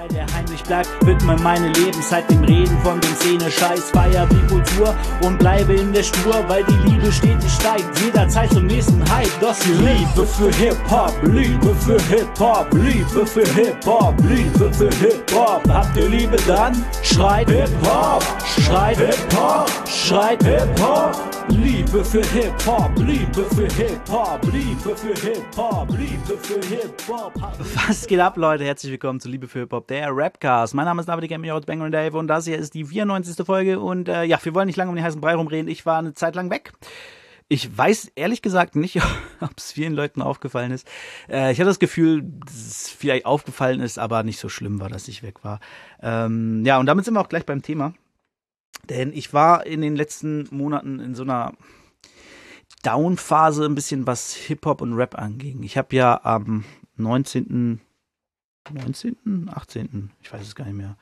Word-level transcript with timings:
Teil, 0.00 0.08
der 0.08 0.26
heimlich 0.34 0.62
bleibt, 0.62 0.88
widme 1.04 1.36
meine 1.42 1.68
Lebenszeit 1.68 2.30
dem 2.30 2.42
Reden 2.44 2.78
von 2.82 3.00
dem 3.00 3.14
Szene-Scheiß, 3.16 3.90
feier 3.90 4.26
die 4.26 4.46
Kultur 4.46 4.94
und 5.22 5.38
bleibe 5.38 5.74
in 5.74 5.92
der 5.92 6.02
Spur, 6.02 6.36
weil 6.48 6.64
die 6.64 6.88
Liebe 6.88 7.12
stetig 7.12 7.50
steigt, 7.50 7.84
jederzeit 8.00 8.50
zum 8.50 8.66
nächsten 8.66 9.02
Hype. 9.12 9.28
Das 9.40 9.58
die 9.60 9.72
Liebe 9.72 10.26
für 10.26 10.50
Hip-Hop, 10.54 11.14
Liebe 11.24 11.74
für 11.74 12.00
Hip-Hop, 12.02 12.72
Liebe 12.72 13.26
für 13.26 13.46
Hip-Hop, 13.54 14.14
Liebe 14.22 14.72
für 14.72 14.90
Hip-Hop. 14.90 15.68
Habt 15.68 15.96
ihr 15.96 16.08
Liebe 16.08 16.36
dann? 16.46 16.82
Schreit 17.02 17.50
Hip-Hop, 17.50 18.24
schreit 18.58 18.96
Hip-Hop, 18.96 19.70
schreit 19.86 20.42
Hip-Hop. 20.42 21.39
Liebe 21.50 22.04
für 22.04 22.24
Hip-Hop, 22.24 22.92
Liebe 22.98 23.44
für 23.54 23.66
Hip-Hop, 23.74 24.40
Liebe 24.52 24.96
für 24.96 25.14
Hip-Hop, 25.14 25.88
Liebe 25.90 26.38
für 26.38 26.60
Hip-Hop. 26.64 27.32
Was 27.88 28.06
geht 28.06 28.20
ab, 28.20 28.36
Leute? 28.36 28.64
Herzlich 28.64 28.92
willkommen 28.92 29.18
zu 29.18 29.28
Liebe 29.28 29.48
für 29.48 29.60
Hip-Hop, 29.60 29.88
der 29.88 30.10
Rapcast. 30.12 30.74
Mein 30.74 30.84
Name 30.84 31.00
ist 31.00 31.08
David 31.08 31.28
Gaming 31.28 31.50
aus 31.50 31.66
Bang 31.66 31.90
Dave 31.90 32.16
und 32.16 32.28
das 32.28 32.46
hier 32.46 32.56
ist 32.56 32.74
die 32.74 32.84
94. 32.84 33.44
Folge. 33.44 33.80
Und 33.80 34.08
äh, 34.08 34.22
ja, 34.22 34.38
wir 34.42 34.54
wollen 34.54 34.66
nicht 34.66 34.76
lange 34.76 34.90
um 34.90 34.96
den 34.96 35.04
heißen 35.04 35.20
Brei 35.20 35.34
rumreden. 35.34 35.68
Ich 35.68 35.84
war 35.84 35.98
eine 35.98 36.14
Zeit 36.14 36.36
lang 36.36 36.50
weg. 36.50 36.72
Ich 37.48 37.76
weiß 37.76 38.12
ehrlich 38.14 38.42
gesagt 38.42 38.76
nicht, 38.76 39.00
ob 39.40 39.50
es 39.56 39.72
vielen 39.72 39.94
Leuten 39.94 40.22
aufgefallen 40.22 40.70
ist. 40.70 40.86
Äh, 41.28 41.50
ich 41.50 41.58
hatte 41.58 41.70
das 41.70 41.80
Gefühl, 41.80 42.22
dass 42.22 42.54
es 42.54 42.88
vielleicht 42.88 43.26
aufgefallen 43.26 43.80
ist, 43.80 43.98
aber 43.98 44.22
nicht 44.22 44.38
so 44.38 44.48
schlimm 44.48 44.78
war, 44.78 44.88
dass 44.88 45.08
ich 45.08 45.24
weg 45.24 45.42
war. 45.42 45.58
Ähm, 46.00 46.64
ja, 46.64 46.78
und 46.78 46.86
damit 46.86 47.04
sind 47.04 47.14
wir 47.14 47.20
auch 47.20 47.28
gleich 47.28 47.44
beim 47.44 47.62
Thema. 47.62 47.94
Denn 48.88 49.12
ich 49.12 49.32
war 49.32 49.66
in 49.66 49.80
den 49.80 49.96
letzten 49.96 50.48
Monaten 50.50 51.00
in 51.00 51.14
so 51.14 51.22
einer 51.22 51.52
Down-Phase, 52.82 53.66
ein 53.66 53.74
bisschen 53.74 54.06
was 54.06 54.34
Hip-Hop 54.34 54.80
und 54.80 54.94
Rap 54.94 55.18
anging. 55.18 55.62
Ich 55.62 55.76
habe 55.76 55.94
ja 55.94 56.20
am 56.24 56.64
19. 56.96 57.80
19., 58.72 59.50
18., 59.52 60.10
ich 60.22 60.32
weiß 60.32 60.42
es 60.42 60.54
gar 60.54 60.64
nicht 60.64 60.76
mehr. 60.76 60.96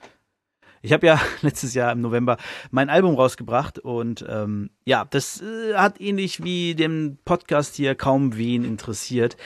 Ich 0.80 0.92
habe 0.92 1.06
ja 1.06 1.20
letztes 1.42 1.74
Jahr 1.74 1.92
im 1.92 2.00
November 2.00 2.36
mein 2.70 2.90
Album 2.90 3.14
rausgebracht 3.14 3.78
und 3.78 4.24
ähm, 4.28 4.70
ja, 4.84 5.04
das 5.04 5.42
äh, 5.42 5.74
hat 5.74 6.00
ähnlich 6.00 6.42
wie 6.42 6.74
dem 6.74 7.18
Podcast 7.24 7.76
hier 7.76 7.94
kaum 7.94 8.36
wen 8.36 8.64
interessiert. 8.64 9.36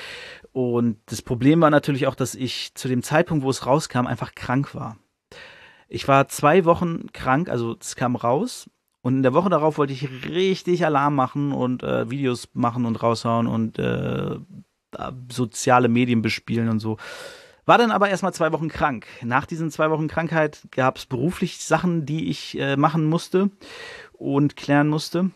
Und 0.52 0.98
das 1.06 1.22
Problem 1.22 1.60
war 1.62 1.70
natürlich 1.70 2.06
auch, 2.06 2.14
dass 2.14 2.34
ich 2.34 2.74
zu 2.74 2.88
dem 2.88 3.02
Zeitpunkt, 3.02 3.44
wo 3.44 3.50
es 3.50 3.66
rauskam, 3.66 4.06
einfach 4.06 4.34
krank 4.34 4.74
war. 4.74 4.98
Ich 5.92 6.08
war 6.08 6.26
zwei 6.28 6.64
Wochen 6.64 7.12
krank, 7.12 7.50
also 7.50 7.76
es 7.78 7.96
kam 7.96 8.16
raus. 8.16 8.70
Und 9.02 9.16
in 9.16 9.22
der 9.22 9.34
Woche 9.34 9.50
darauf 9.50 9.76
wollte 9.76 9.92
ich 9.92 10.08
richtig 10.26 10.86
Alarm 10.86 11.14
machen 11.14 11.52
und 11.52 11.82
äh, 11.82 12.08
Videos 12.08 12.48
machen 12.54 12.86
und 12.86 13.02
raushauen 13.02 13.46
und 13.46 13.78
äh, 13.78 14.36
soziale 15.30 15.88
Medien 15.88 16.22
bespielen 16.22 16.70
und 16.70 16.78
so. 16.78 16.96
War 17.66 17.76
dann 17.76 17.90
aber 17.90 18.08
erstmal 18.08 18.32
zwei 18.32 18.52
Wochen 18.52 18.68
krank. 18.68 19.06
Nach 19.22 19.44
diesen 19.44 19.70
zwei 19.70 19.90
Wochen 19.90 20.08
Krankheit 20.08 20.62
gab 20.70 20.96
es 20.96 21.04
beruflich 21.04 21.62
Sachen, 21.62 22.06
die 22.06 22.30
ich 22.30 22.58
äh, 22.58 22.76
machen 22.76 23.04
musste 23.04 23.50
und 24.14 24.56
klären 24.56 24.88
musste. 24.88 25.30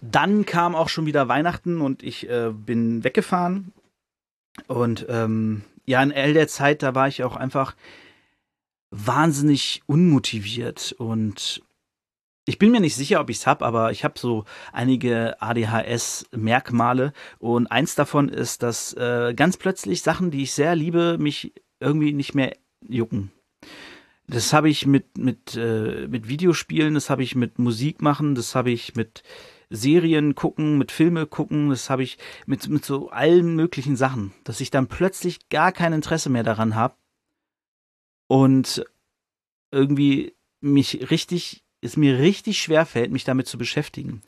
Dann 0.00 0.46
kam 0.46 0.76
auch 0.76 0.88
schon 0.88 1.06
wieder 1.06 1.26
Weihnachten 1.26 1.80
und 1.80 2.04
ich 2.04 2.30
äh, 2.30 2.52
bin 2.54 3.02
weggefahren. 3.02 3.72
Und 4.68 5.06
ähm, 5.08 5.64
ja, 5.86 6.02
in 6.04 6.12
all 6.12 6.34
der 6.34 6.46
Zeit, 6.46 6.84
da 6.84 6.94
war 6.94 7.08
ich 7.08 7.24
auch 7.24 7.34
einfach 7.34 7.74
wahnsinnig 8.96 9.82
unmotiviert 9.86 10.94
und 10.98 11.62
ich 12.48 12.58
bin 12.58 12.70
mir 12.70 12.80
nicht 12.80 12.94
sicher, 12.94 13.20
ob 13.20 13.28
ich 13.28 13.38
es 13.38 13.46
habe, 13.46 13.64
aber 13.64 13.90
ich 13.90 14.04
habe 14.04 14.18
so 14.18 14.44
einige 14.72 15.42
ADHS-Merkmale 15.42 17.12
und 17.40 17.66
eins 17.66 17.96
davon 17.96 18.28
ist, 18.28 18.62
dass 18.62 18.92
äh, 18.92 19.34
ganz 19.34 19.56
plötzlich 19.56 20.02
Sachen, 20.02 20.30
die 20.30 20.44
ich 20.44 20.52
sehr 20.52 20.76
liebe, 20.76 21.18
mich 21.18 21.52
irgendwie 21.80 22.12
nicht 22.12 22.36
mehr 22.36 22.56
jucken. 22.88 23.32
Das 24.28 24.52
habe 24.52 24.68
ich 24.68 24.86
mit 24.86 25.18
mit 25.18 25.56
äh, 25.56 26.06
mit 26.08 26.28
Videospielen, 26.28 26.94
das 26.94 27.10
habe 27.10 27.24
ich 27.24 27.34
mit 27.34 27.58
Musik 27.58 28.00
machen, 28.00 28.36
das 28.36 28.54
habe 28.54 28.70
ich 28.70 28.94
mit 28.94 29.24
Serien 29.68 30.36
gucken, 30.36 30.78
mit 30.78 30.92
Filme 30.92 31.26
gucken, 31.26 31.70
das 31.70 31.90
habe 31.90 32.04
ich 32.04 32.16
mit 32.46 32.68
mit 32.68 32.84
so 32.84 33.10
allen 33.10 33.56
möglichen 33.56 33.96
Sachen, 33.96 34.32
dass 34.44 34.60
ich 34.60 34.70
dann 34.70 34.86
plötzlich 34.86 35.48
gar 35.48 35.72
kein 35.72 35.92
Interesse 35.92 36.30
mehr 36.30 36.44
daran 36.44 36.76
habe 36.76 36.94
und 38.26 38.84
irgendwie 39.70 40.34
mich 40.60 41.10
richtig, 41.10 41.64
es 41.80 41.96
mir 41.96 42.18
richtig 42.18 42.60
schwer 42.60 42.86
fällt, 42.86 43.10
mich 43.10 43.24
damit 43.24 43.46
zu 43.46 43.58
beschäftigen. 43.58 44.22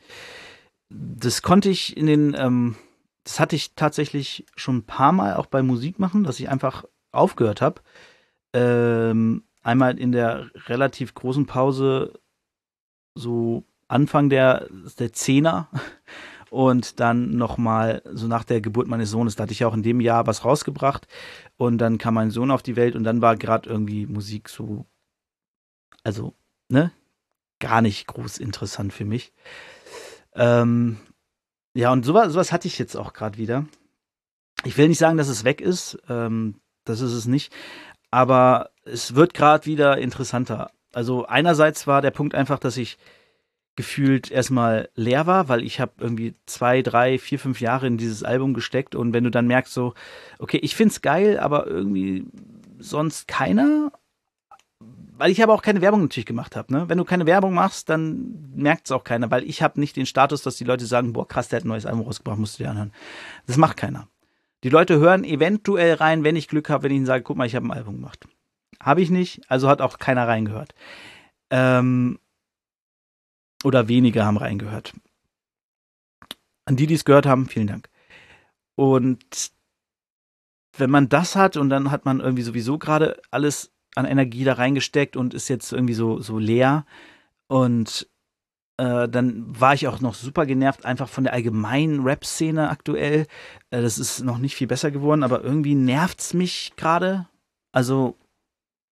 Das 0.88 1.42
konnte 1.42 1.68
ich 1.68 1.96
in 1.96 2.06
den, 2.06 2.34
ähm, 2.34 2.76
das 3.24 3.40
hatte 3.40 3.56
ich 3.56 3.74
tatsächlich 3.74 4.46
schon 4.56 4.78
ein 4.78 4.86
paar 4.86 5.12
Mal 5.12 5.36
auch 5.36 5.46
bei 5.46 5.62
Musik 5.62 5.98
machen, 5.98 6.24
dass 6.24 6.40
ich 6.40 6.48
einfach 6.48 6.84
aufgehört 7.12 7.60
habe. 7.60 7.82
Ähm, 8.52 9.44
einmal 9.62 9.98
in 9.98 10.12
der 10.12 10.50
relativ 10.66 11.14
großen 11.14 11.46
Pause, 11.46 12.18
so 13.14 13.64
Anfang 13.88 14.28
der, 14.30 14.68
der 14.98 15.12
Zehner 15.12 15.68
und 16.50 17.00
dann 17.00 17.36
nochmal 17.36 18.02
so 18.12 18.26
nach 18.26 18.44
der 18.44 18.60
Geburt 18.60 18.88
meines 18.88 19.10
Sohnes, 19.10 19.36
da 19.36 19.42
hatte 19.42 19.52
ich 19.52 19.64
auch 19.64 19.74
in 19.74 19.82
dem 19.82 20.00
Jahr 20.00 20.26
was 20.26 20.44
rausgebracht 20.44 21.06
und 21.56 21.78
dann 21.78 21.98
kam 21.98 22.14
mein 22.14 22.30
Sohn 22.30 22.50
auf 22.50 22.62
die 22.62 22.76
Welt 22.76 22.96
und 22.96 23.04
dann 23.04 23.22
war 23.22 23.36
gerade 23.36 23.68
irgendwie 23.68 24.06
Musik 24.06 24.48
so, 24.48 24.86
also, 26.04 26.34
ne, 26.68 26.92
gar 27.58 27.82
nicht 27.82 28.06
groß 28.06 28.38
interessant 28.38 28.92
für 28.92 29.04
mich. 29.04 29.32
Ähm, 30.34 30.98
ja, 31.74 31.92
und 31.92 32.04
sowas, 32.04 32.32
sowas 32.32 32.52
hatte 32.52 32.68
ich 32.68 32.78
jetzt 32.78 32.96
auch 32.96 33.12
gerade 33.12 33.38
wieder. 33.38 33.66
Ich 34.64 34.76
will 34.76 34.88
nicht 34.88 34.98
sagen, 34.98 35.18
dass 35.18 35.28
es 35.28 35.44
weg 35.44 35.60
ist, 35.60 35.98
ähm, 36.08 36.60
das 36.84 37.00
ist 37.00 37.12
es 37.12 37.26
nicht, 37.26 37.52
aber 38.10 38.70
es 38.84 39.14
wird 39.14 39.34
gerade 39.34 39.66
wieder 39.66 39.98
interessanter. 39.98 40.70
Also 40.92 41.26
einerseits 41.26 41.86
war 41.86 42.00
der 42.00 42.10
Punkt 42.10 42.34
einfach, 42.34 42.58
dass 42.58 42.76
ich 42.76 42.98
gefühlt 43.78 44.32
erstmal 44.32 44.88
leer 44.96 45.28
war, 45.28 45.48
weil 45.48 45.62
ich 45.62 45.78
habe 45.78 45.92
irgendwie 46.00 46.34
zwei, 46.46 46.82
drei, 46.82 47.16
vier, 47.16 47.38
fünf 47.38 47.60
Jahre 47.60 47.86
in 47.86 47.96
dieses 47.96 48.24
Album 48.24 48.52
gesteckt 48.52 48.96
und 48.96 49.12
wenn 49.12 49.22
du 49.22 49.30
dann 49.30 49.46
merkst 49.46 49.72
so, 49.72 49.94
okay, 50.40 50.56
ich 50.56 50.74
find's 50.74 51.00
geil, 51.00 51.38
aber 51.38 51.68
irgendwie 51.68 52.26
sonst 52.80 53.28
keiner, 53.28 53.92
weil 55.16 55.30
ich 55.30 55.44
aber 55.44 55.54
auch 55.54 55.62
keine 55.62 55.80
Werbung 55.80 56.02
natürlich 56.02 56.26
gemacht 56.26 56.56
habe. 56.56 56.72
Ne? 56.72 56.88
Wenn 56.88 56.98
du 56.98 57.04
keine 57.04 57.24
Werbung 57.24 57.54
machst, 57.54 57.88
dann 57.88 58.50
merkt 58.52 58.86
es 58.86 58.90
auch 58.90 59.04
keiner, 59.04 59.30
weil 59.30 59.44
ich 59.44 59.62
habe 59.62 59.78
nicht 59.78 59.94
den 59.94 60.06
Status, 60.06 60.42
dass 60.42 60.56
die 60.56 60.64
Leute 60.64 60.84
sagen, 60.84 61.12
boah 61.12 61.28
krass, 61.28 61.46
der 61.46 61.58
hat 61.58 61.64
ein 61.64 61.68
neues 61.68 61.86
Album 61.86 62.04
rausgebracht, 62.04 62.40
musst 62.40 62.58
du 62.58 62.64
dir 62.64 62.70
anhören. 62.70 62.92
Das 63.46 63.58
macht 63.58 63.76
keiner. 63.76 64.08
Die 64.64 64.70
Leute 64.70 64.98
hören 64.98 65.22
eventuell 65.22 65.94
rein, 65.94 66.24
wenn 66.24 66.34
ich 66.34 66.48
Glück 66.48 66.68
habe, 66.68 66.82
wenn 66.82 66.90
ich 66.90 66.96
ihnen 66.96 67.06
sage, 67.06 67.22
guck 67.22 67.36
mal, 67.36 67.46
ich 67.46 67.54
habe 67.54 67.66
ein 67.66 67.72
Album 67.72 67.94
gemacht. 67.94 68.26
Habe 68.80 69.02
ich 69.02 69.10
nicht, 69.10 69.42
also 69.46 69.68
hat 69.68 69.80
auch 69.80 70.00
keiner 70.00 70.26
reingehört. 70.26 70.74
Ähm, 71.50 72.18
oder 73.64 73.88
wenige 73.88 74.24
haben 74.24 74.36
reingehört. 74.36 74.94
An 76.64 76.76
die, 76.76 76.86
die 76.86 76.94
es 76.94 77.04
gehört 77.04 77.26
haben, 77.26 77.46
vielen 77.46 77.66
Dank. 77.66 77.88
Und 78.76 79.52
wenn 80.76 80.90
man 80.90 81.08
das 81.08 81.34
hat 81.34 81.56
und 81.56 81.70
dann 81.70 81.90
hat 81.90 82.04
man 82.04 82.20
irgendwie 82.20 82.42
sowieso 82.42 82.78
gerade 82.78 83.20
alles 83.30 83.72
an 83.94 84.04
Energie 84.04 84.44
da 84.44 84.54
reingesteckt 84.54 85.16
und 85.16 85.34
ist 85.34 85.48
jetzt 85.48 85.72
irgendwie 85.72 85.94
so, 85.94 86.20
so 86.20 86.38
leer 86.38 86.86
und 87.48 88.08
äh, 88.76 89.08
dann 89.08 89.44
war 89.60 89.74
ich 89.74 89.88
auch 89.88 90.00
noch 90.00 90.14
super 90.14 90.46
genervt, 90.46 90.84
einfach 90.84 91.08
von 91.08 91.24
der 91.24 91.32
allgemeinen 91.32 92.04
Rap-Szene 92.04 92.70
aktuell. 92.70 93.26
Äh, 93.70 93.82
das 93.82 93.98
ist 93.98 94.22
noch 94.22 94.38
nicht 94.38 94.54
viel 94.54 94.68
besser 94.68 94.90
geworden, 94.90 95.24
aber 95.24 95.42
irgendwie 95.42 95.74
nervt 95.74 96.20
es 96.20 96.32
mich 96.32 96.74
gerade. 96.76 97.26
Also 97.72 98.16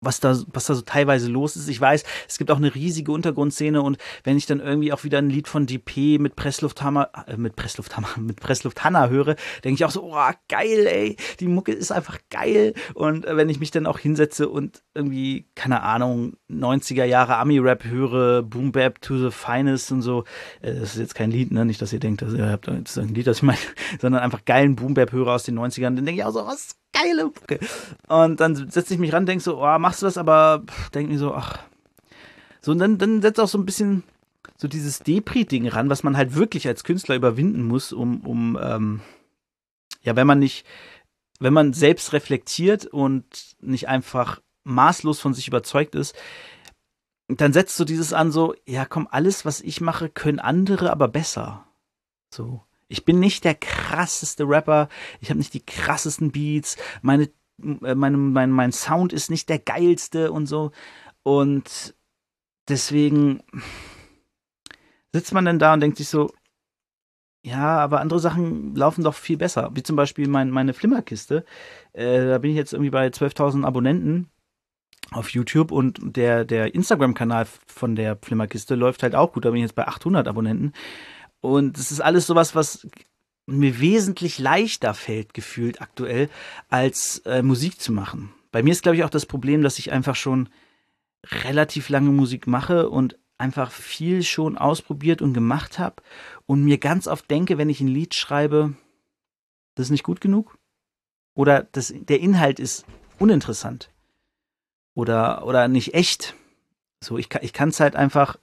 was 0.06 0.20
da, 0.20 0.38
was 0.52 0.66
da 0.66 0.74
so 0.74 0.82
teilweise 0.82 1.28
los 1.28 1.56
ist. 1.56 1.68
Ich 1.68 1.80
weiß, 1.80 2.04
es 2.28 2.38
gibt 2.38 2.50
auch 2.50 2.56
eine 2.56 2.74
riesige 2.74 3.12
Untergrundszene 3.12 3.82
und 3.82 3.98
wenn 4.24 4.38
ich 4.38 4.46
dann 4.46 4.60
irgendwie 4.60 4.92
auch 4.92 5.04
wieder 5.04 5.18
ein 5.18 5.28
Lied 5.28 5.48
von 5.48 5.66
DP 5.66 6.18
mit 6.18 6.36
Presslufthammer, 6.36 7.10
äh, 7.26 7.36
mit 7.36 7.56
Presslufthammer, 7.56 8.08
mit 8.16 8.40
Presslufthanna 8.40 9.08
höre, 9.08 9.36
denke 9.64 9.74
ich 9.74 9.84
auch 9.84 9.90
so, 9.90 10.04
oh, 10.04 10.30
geil, 10.48 10.86
ey, 10.86 11.16
die 11.40 11.48
Mucke 11.48 11.72
ist 11.72 11.92
einfach 11.92 12.18
geil. 12.30 12.72
Und 12.94 13.26
äh, 13.26 13.36
wenn 13.36 13.48
ich 13.48 13.60
mich 13.60 13.70
dann 13.70 13.86
auch 13.86 13.98
hinsetze 13.98 14.48
und 14.48 14.82
irgendwie, 14.94 15.46
keine 15.54 15.82
Ahnung, 15.82 16.34
90er 16.50 17.04
Jahre 17.04 17.36
Ami-Rap 17.36 17.84
höre, 17.84 18.42
Boom 18.42 18.72
Bap 18.72 19.02
to 19.02 19.18
the 19.18 19.30
Finest 19.30 19.90
und 19.92 20.02
so, 20.02 20.24
äh, 20.62 20.72
das 20.72 20.94
ist 20.94 20.98
jetzt 20.98 21.14
kein 21.14 21.30
Lied, 21.30 21.50
ne, 21.50 21.64
nicht, 21.64 21.82
dass 21.82 21.92
ihr 21.92 22.00
denkt, 22.00 22.22
dass 22.22 22.32
ihr 22.32 22.48
habt 22.48 22.68
jetzt 22.68 22.96
ein 22.98 23.08
Lied, 23.08 23.26
das 23.26 23.38
ich 23.38 23.42
meine, 23.42 23.58
sondern 24.00 24.22
einfach 24.22 24.44
geilen 24.44 24.76
Boom 24.76 24.94
Bap 24.94 25.12
höre 25.12 25.28
aus 25.28 25.42
den 25.42 25.58
90ern, 25.58 25.96
dann 25.96 26.06
denke 26.06 26.20
ich 26.20 26.24
auch 26.24 26.32
so, 26.32 26.46
was 26.46 26.76
geile 27.02 27.24
Mucke. 27.24 27.58
Und 28.08 28.40
dann 28.40 28.70
setze 28.70 28.94
ich 28.94 29.00
mich 29.00 29.12
ran, 29.12 29.26
denke 29.26 29.42
so, 29.42 29.62
oh, 29.62 29.78
machst 29.78 30.02
du 30.02 30.06
das, 30.06 30.18
aber 30.18 30.64
denke 30.94 31.12
mir 31.12 31.18
so, 31.18 31.34
ach. 31.34 31.58
So, 32.60 32.72
und 32.72 32.78
dann, 32.78 32.98
dann 32.98 33.22
setzt 33.22 33.40
auch 33.40 33.48
so 33.48 33.58
ein 33.58 33.66
bisschen 33.66 34.02
so 34.56 34.68
dieses 34.68 35.00
Depri-Ding 35.00 35.68
ran, 35.68 35.90
was 35.90 36.02
man 36.02 36.16
halt 36.16 36.34
wirklich 36.34 36.66
als 36.66 36.84
Künstler 36.84 37.14
überwinden 37.14 37.62
muss, 37.62 37.92
um, 37.92 38.20
um, 38.20 38.58
ähm, 38.60 39.00
ja, 40.02 40.16
wenn 40.16 40.26
man 40.26 40.38
nicht, 40.38 40.66
wenn 41.38 41.52
man 41.52 41.72
selbst 41.72 42.12
reflektiert 42.12 42.86
und 42.86 43.24
nicht 43.60 43.88
einfach 43.88 44.40
maßlos 44.64 45.20
von 45.20 45.34
sich 45.34 45.48
überzeugt 45.48 45.94
ist, 45.94 46.16
dann 47.28 47.52
setzt 47.52 47.78
du 47.78 47.84
dieses 47.84 48.12
an 48.12 48.32
so, 48.32 48.54
ja 48.66 48.84
komm, 48.84 49.08
alles, 49.10 49.44
was 49.44 49.60
ich 49.60 49.80
mache, 49.80 50.08
können 50.08 50.38
andere 50.38 50.90
aber 50.90 51.08
besser. 51.08 51.66
So. 52.32 52.62
Ich 52.88 53.04
bin 53.04 53.18
nicht 53.18 53.44
der 53.44 53.54
krasseste 53.54 54.44
Rapper, 54.48 54.88
ich 55.20 55.30
habe 55.30 55.38
nicht 55.38 55.54
die 55.54 55.64
krassesten 55.64 56.30
Beats, 56.30 56.76
meine 57.02 57.28
äh, 57.62 57.94
mein, 57.94 58.32
mein, 58.32 58.50
mein 58.50 58.72
Sound 58.72 59.12
ist 59.12 59.30
nicht 59.30 59.48
der 59.48 59.58
geilste 59.58 60.32
und 60.32 60.46
so. 60.46 60.72
Und 61.22 61.94
deswegen 62.68 63.42
sitzt 65.12 65.32
man 65.32 65.44
dann 65.44 65.58
da 65.58 65.74
und 65.74 65.80
denkt 65.80 65.96
sich 65.96 66.08
so, 66.08 66.30
ja, 67.44 67.78
aber 67.78 68.00
andere 68.00 68.18
Sachen 68.18 68.74
laufen 68.74 69.04
doch 69.04 69.14
viel 69.14 69.36
besser. 69.36 69.70
Wie 69.74 69.82
zum 69.82 69.94
Beispiel 69.94 70.28
mein, 70.28 70.50
meine 70.50 70.74
Flimmerkiste. 70.74 71.44
Äh, 71.92 72.26
da 72.26 72.38
bin 72.38 72.50
ich 72.50 72.56
jetzt 72.56 72.72
irgendwie 72.72 72.90
bei 72.90 73.06
12.000 73.06 73.64
Abonnenten 73.64 74.30
auf 75.12 75.30
YouTube 75.30 75.70
und 75.70 76.00
der, 76.02 76.44
der 76.44 76.74
Instagram-Kanal 76.74 77.46
von 77.68 77.94
der 77.94 78.18
Flimmerkiste 78.20 78.74
läuft 78.74 79.04
halt 79.04 79.14
auch 79.14 79.32
gut. 79.32 79.44
Da 79.44 79.50
bin 79.50 79.58
ich 79.58 79.62
jetzt 79.62 79.76
bei 79.76 79.86
800 79.86 80.26
Abonnenten. 80.26 80.72
Und 81.40 81.78
das 81.78 81.92
ist 81.92 82.00
alles 82.00 82.26
sowas, 82.26 82.54
was 82.54 82.86
mir 83.46 83.80
wesentlich 83.80 84.38
leichter 84.38 84.94
fällt, 84.94 85.34
gefühlt 85.34 85.80
aktuell, 85.80 86.28
als 86.68 87.18
äh, 87.26 87.42
Musik 87.42 87.80
zu 87.80 87.92
machen. 87.92 88.32
Bei 88.50 88.62
mir 88.62 88.72
ist, 88.72 88.82
glaube 88.82 88.96
ich, 88.96 89.04
auch 89.04 89.10
das 89.10 89.26
Problem, 89.26 89.62
dass 89.62 89.78
ich 89.78 89.92
einfach 89.92 90.16
schon 90.16 90.48
relativ 91.24 91.88
lange 91.88 92.10
Musik 92.10 92.46
mache 92.46 92.88
und 92.88 93.18
einfach 93.38 93.70
viel 93.70 94.22
schon 94.22 94.56
ausprobiert 94.56 95.22
und 95.22 95.34
gemacht 95.34 95.78
habe 95.78 96.02
und 96.46 96.64
mir 96.64 96.78
ganz 96.78 97.06
oft 97.06 97.30
denke, 97.30 97.58
wenn 97.58 97.68
ich 97.68 97.80
ein 97.80 97.88
Lied 97.88 98.14
schreibe, 98.14 98.74
das 99.74 99.86
ist 99.86 99.90
nicht 99.90 100.04
gut 100.04 100.20
genug 100.20 100.58
oder 101.34 101.64
das, 101.72 101.92
der 101.94 102.20
Inhalt 102.20 102.58
ist 102.58 102.86
uninteressant 103.18 103.90
oder, 104.94 105.46
oder 105.46 105.68
nicht 105.68 105.94
echt. 105.94 106.34
So, 107.02 107.18
ich, 107.18 107.28
ich 107.42 107.52
kann 107.52 107.68
es 107.68 107.80
halt 107.80 107.94
einfach, 107.94 108.38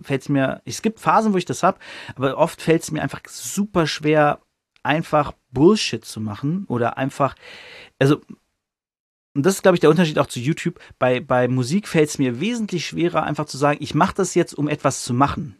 fällt 0.00 0.22
es 0.22 0.28
mir, 0.28 0.62
es 0.64 0.82
gibt 0.82 1.00
Phasen, 1.00 1.32
wo 1.32 1.36
ich 1.36 1.44
das 1.44 1.62
habe, 1.62 1.78
aber 2.16 2.38
oft 2.38 2.60
fällt 2.60 2.82
es 2.82 2.90
mir 2.90 3.02
einfach 3.02 3.20
super 3.28 3.86
schwer, 3.86 4.40
einfach 4.82 5.32
Bullshit 5.50 6.04
zu 6.04 6.20
machen 6.20 6.64
oder 6.68 6.98
einfach, 6.98 7.34
also 7.98 8.20
und 9.36 9.44
das 9.44 9.56
ist, 9.56 9.62
glaube 9.62 9.76
ich, 9.76 9.80
der 9.80 9.90
Unterschied 9.90 10.20
auch 10.20 10.28
zu 10.28 10.38
YouTube. 10.38 10.78
Bei, 11.00 11.18
bei 11.18 11.48
Musik 11.48 11.88
fällt 11.88 12.08
es 12.08 12.18
mir 12.18 12.38
wesentlich 12.38 12.86
schwerer, 12.86 13.24
einfach 13.24 13.46
zu 13.46 13.58
sagen, 13.58 13.78
ich 13.82 13.92
mache 13.92 14.14
das 14.14 14.36
jetzt, 14.36 14.54
um 14.54 14.68
etwas 14.68 15.02
zu 15.02 15.12
machen. 15.12 15.56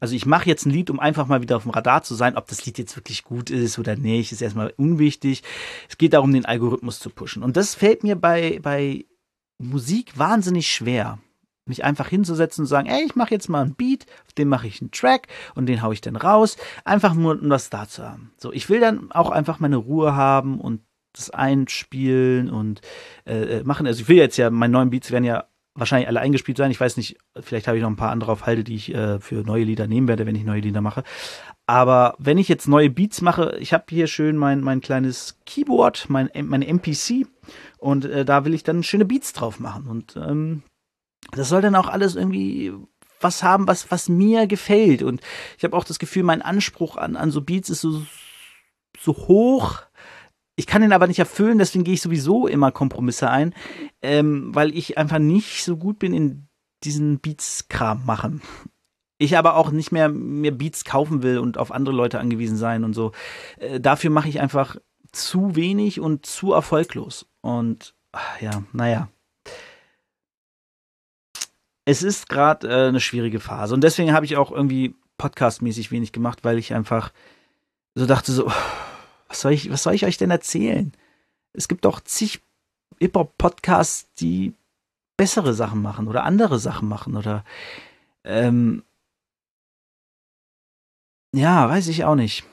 Also 0.00 0.14
ich 0.14 0.26
mache 0.26 0.48
jetzt 0.48 0.64
ein 0.64 0.70
Lied, 0.70 0.90
um 0.90 1.00
einfach 1.00 1.26
mal 1.26 1.42
wieder 1.42 1.56
auf 1.56 1.64
dem 1.64 1.72
Radar 1.72 2.02
zu 2.02 2.14
sein. 2.14 2.36
Ob 2.36 2.46
das 2.46 2.64
Lied 2.64 2.78
jetzt 2.78 2.96
wirklich 2.96 3.24
gut 3.24 3.50
ist 3.50 3.78
oder 3.78 3.96
nicht, 3.96 4.32
ist 4.32 4.40
erstmal 4.40 4.72
unwichtig. 4.76 5.42
Es 5.88 5.98
geht 5.98 6.14
darum, 6.14 6.32
den 6.32 6.46
Algorithmus 6.46 7.00
zu 7.00 7.10
pushen. 7.10 7.42
Und 7.42 7.56
das 7.56 7.74
fällt 7.74 8.02
mir 8.02 8.16
bei, 8.16 8.60
bei 8.62 9.04
Musik 9.58 10.16
wahnsinnig 10.16 10.68
schwer. 10.68 11.18
Mich 11.68 11.84
einfach 11.84 12.08
hinzusetzen 12.08 12.62
und 12.62 12.66
sagen, 12.66 12.88
ey, 12.88 13.04
ich 13.04 13.16
mache 13.16 13.32
jetzt 13.32 13.48
mal 13.48 13.62
einen 13.62 13.74
Beat, 13.74 14.06
auf 14.26 14.32
dem 14.32 14.48
mache 14.48 14.66
ich 14.66 14.80
einen 14.80 14.90
Track 14.90 15.28
und 15.54 15.66
den 15.66 15.82
haue 15.82 15.94
ich 15.94 16.00
dann 16.00 16.16
raus. 16.16 16.56
Einfach 16.84 17.14
nur, 17.14 17.40
um 17.40 17.50
was 17.50 17.70
da 17.70 17.88
zu 17.88 18.02
haben. 18.02 18.32
So, 18.36 18.52
ich 18.52 18.68
will 18.68 18.80
dann 18.80 19.10
auch 19.12 19.30
einfach 19.30 19.60
meine 19.60 19.76
Ruhe 19.76 20.14
haben 20.14 20.60
und 20.60 20.80
das 21.12 21.30
einspielen 21.30 22.50
und 22.50 22.80
äh, 23.26 23.58
äh, 23.58 23.64
machen. 23.64 23.86
Also 23.86 24.02
ich 24.02 24.08
will 24.08 24.16
jetzt 24.16 24.36
ja, 24.36 24.50
meine 24.50 24.72
neuen 24.72 24.90
Beats 24.90 25.10
werden 25.10 25.24
ja 25.24 25.44
wahrscheinlich 25.74 26.08
alle 26.08 26.20
eingespielt 26.20 26.58
sein. 26.58 26.70
Ich 26.70 26.80
weiß 26.80 26.96
nicht, 26.96 27.18
vielleicht 27.40 27.68
habe 27.68 27.76
ich 27.76 27.82
noch 27.82 27.90
ein 27.90 27.96
paar 27.96 28.10
andere 28.10 28.32
auf 28.32 28.46
Halde, 28.46 28.64
die 28.64 28.74
ich 28.74 28.94
äh, 28.94 29.20
für 29.20 29.42
neue 29.44 29.64
Lieder 29.64 29.86
nehmen 29.86 30.08
werde, 30.08 30.26
wenn 30.26 30.34
ich 30.34 30.44
neue 30.44 30.60
Lieder 30.60 30.80
mache. 30.80 31.04
Aber 31.66 32.14
wenn 32.18 32.38
ich 32.38 32.48
jetzt 32.48 32.66
neue 32.66 32.90
Beats 32.90 33.20
mache, 33.20 33.56
ich 33.60 33.72
habe 33.72 33.84
hier 33.90 34.06
schön 34.06 34.36
mein, 34.36 34.60
mein 34.62 34.80
kleines 34.80 35.38
Keyboard, 35.44 36.06
mein, 36.08 36.30
mein 36.44 36.62
MPC 36.62 37.26
und 37.78 38.04
äh, 38.06 38.24
da 38.24 38.44
will 38.44 38.54
ich 38.54 38.62
dann 38.62 38.82
schöne 38.82 39.04
Beats 39.04 39.32
drauf 39.32 39.60
machen. 39.60 39.86
Und 39.86 40.16
ähm, 40.16 40.62
das 41.38 41.48
soll 41.48 41.62
dann 41.62 41.76
auch 41.76 41.88
alles 41.88 42.16
irgendwie 42.16 42.72
was 43.20 43.42
haben, 43.42 43.66
was, 43.66 43.90
was 43.90 44.08
mir 44.08 44.46
gefällt. 44.46 45.02
Und 45.02 45.20
ich 45.56 45.64
habe 45.64 45.76
auch 45.76 45.84
das 45.84 45.98
Gefühl, 45.98 46.22
mein 46.22 46.42
Anspruch 46.42 46.96
an, 46.96 47.16
an 47.16 47.30
so 47.30 47.40
Beats 47.40 47.70
ist 47.70 47.80
so, 47.80 48.02
so 48.98 49.12
hoch, 49.12 49.82
ich 50.56 50.66
kann 50.66 50.82
den 50.82 50.92
aber 50.92 51.06
nicht 51.06 51.20
erfüllen, 51.20 51.58
deswegen 51.58 51.84
gehe 51.84 51.94
ich 51.94 52.02
sowieso 52.02 52.48
immer 52.48 52.72
Kompromisse 52.72 53.30
ein, 53.30 53.54
ähm, 54.02 54.54
weil 54.54 54.76
ich 54.76 54.98
einfach 54.98 55.20
nicht 55.20 55.64
so 55.64 55.76
gut 55.76 56.00
bin 56.00 56.12
in 56.12 56.48
diesen 56.82 57.20
Beats-Kram 57.20 58.04
machen. 58.04 58.42
Ich 59.18 59.36
aber 59.36 59.56
auch 59.56 59.70
nicht 59.70 59.92
mehr 59.92 60.08
mir 60.08 60.56
Beats 60.56 60.84
kaufen 60.84 61.22
will 61.22 61.38
und 61.38 61.58
auf 61.58 61.72
andere 61.72 61.94
Leute 61.94 62.18
angewiesen 62.18 62.56
sein 62.56 62.84
und 62.84 62.94
so. 62.94 63.12
Äh, 63.58 63.80
dafür 63.80 64.10
mache 64.10 64.28
ich 64.28 64.40
einfach 64.40 64.76
zu 65.12 65.56
wenig 65.56 66.00
und 66.00 66.26
zu 66.26 66.52
erfolglos. 66.52 67.26
Und 67.40 67.94
ach, 68.12 68.40
ja, 68.40 68.62
naja. 68.72 69.08
Es 71.88 72.02
ist 72.02 72.28
gerade 72.28 72.68
äh, 72.68 72.88
eine 72.88 73.00
schwierige 73.00 73.40
Phase 73.40 73.72
und 73.72 73.82
deswegen 73.82 74.12
habe 74.12 74.26
ich 74.26 74.36
auch 74.36 74.52
irgendwie 74.52 74.94
podcastmäßig 75.16 75.90
wenig 75.90 76.12
gemacht, 76.12 76.44
weil 76.44 76.58
ich 76.58 76.74
einfach 76.74 77.14
so 77.94 78.04
dachte 78.04 78.30
so, 78.30 78.52
was 79.28 79.40
soll 79.40 79.52
ich, 79.52 79.72
was 79.72 79.84
soll 79.84 79.94
ich 79.94 80.04
euch 80.04 80.18
denn 80.18 80.30
erzählen? 80.30 80.92
Es 81.54 81.66
gibt 81.66 81.86
doch 81.86 82.00
zig 82.00 82.42
Hip-Hop-Podcasts, 82.98 84.06
die 84.20 84.52
bessere 85.16 85.54
Sachen 85.54 85.80
machen 85.80 86.08
oder 86.08 86.24
andere 86.24 86.58
Sachen 86.58 86.90
machen 86.90 87.16
oder 87.16 87.42
ähm, 88.22 88.82
ja, 91.34 91.70
weiß 91.70 91.88
ich 91.88 92.04
auch 92.04 92.16
nicht. 92.16 92.44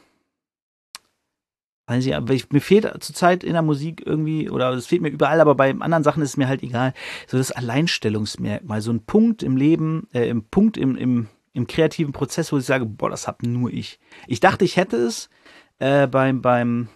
Weiß 1.87 2.03
ich, 2.03 2.13
ich, 2.31 2.51
mir 2.51 2.61
fehlt 2.61 2.91
zurzeit 3.03 3.43
in 3.43 3.53
der 3.53 3.61
Musik 3.61 4.01
irgendwie, 4.05 4.49
oder 4.49 4.71
es 4.71 4.87
fehlt 4.87 5.03
mir 5.03 5.09
überall, 5.09 5.39
aber 5.39 5.53
bei 5.53 5.69
anderen 5.69 6.03
Sachen 6.03 6.23
ist 6.23 6.29
es 6.29 6.37
mir 6.37 6.47
halt 6.47 6.63
egal, 6.63 6.93
so 7.27 7.37
das 7.37 7.51
Alleinstellungsmerkmal, 7.51 8.81
so 8.81 8.91
ein 8.91 9.05
Punkt 9.05 9.43
im 9.43 9.55
Leben, 9.55 10.07
äh, 10.11 10.27
im 10.27 10.45
Punkt 10.45 10.77
im, 10.77 10.95
im, 10.95 11.27
im 11.53 11.67
kreativen 11.67 12.11
Prozess, 12.11 12.51
wo 12.51 12.57
ich 12.57 12.65
sage, 12.65 12.85
boah, 12.85 13.11
das 13.11 13.27
hab 13.27 13.43
nur 13.43 13.71
ich. 13.71 13.99
Ich 14.25 14.39
dachte, 14.39 14.65
ich 14.65 14.77
hätte 14.77 14.97
es, 14.97 15.29
äh, 15.77 16.07
beim, 16.07 16.41
beim, 16.41 16.87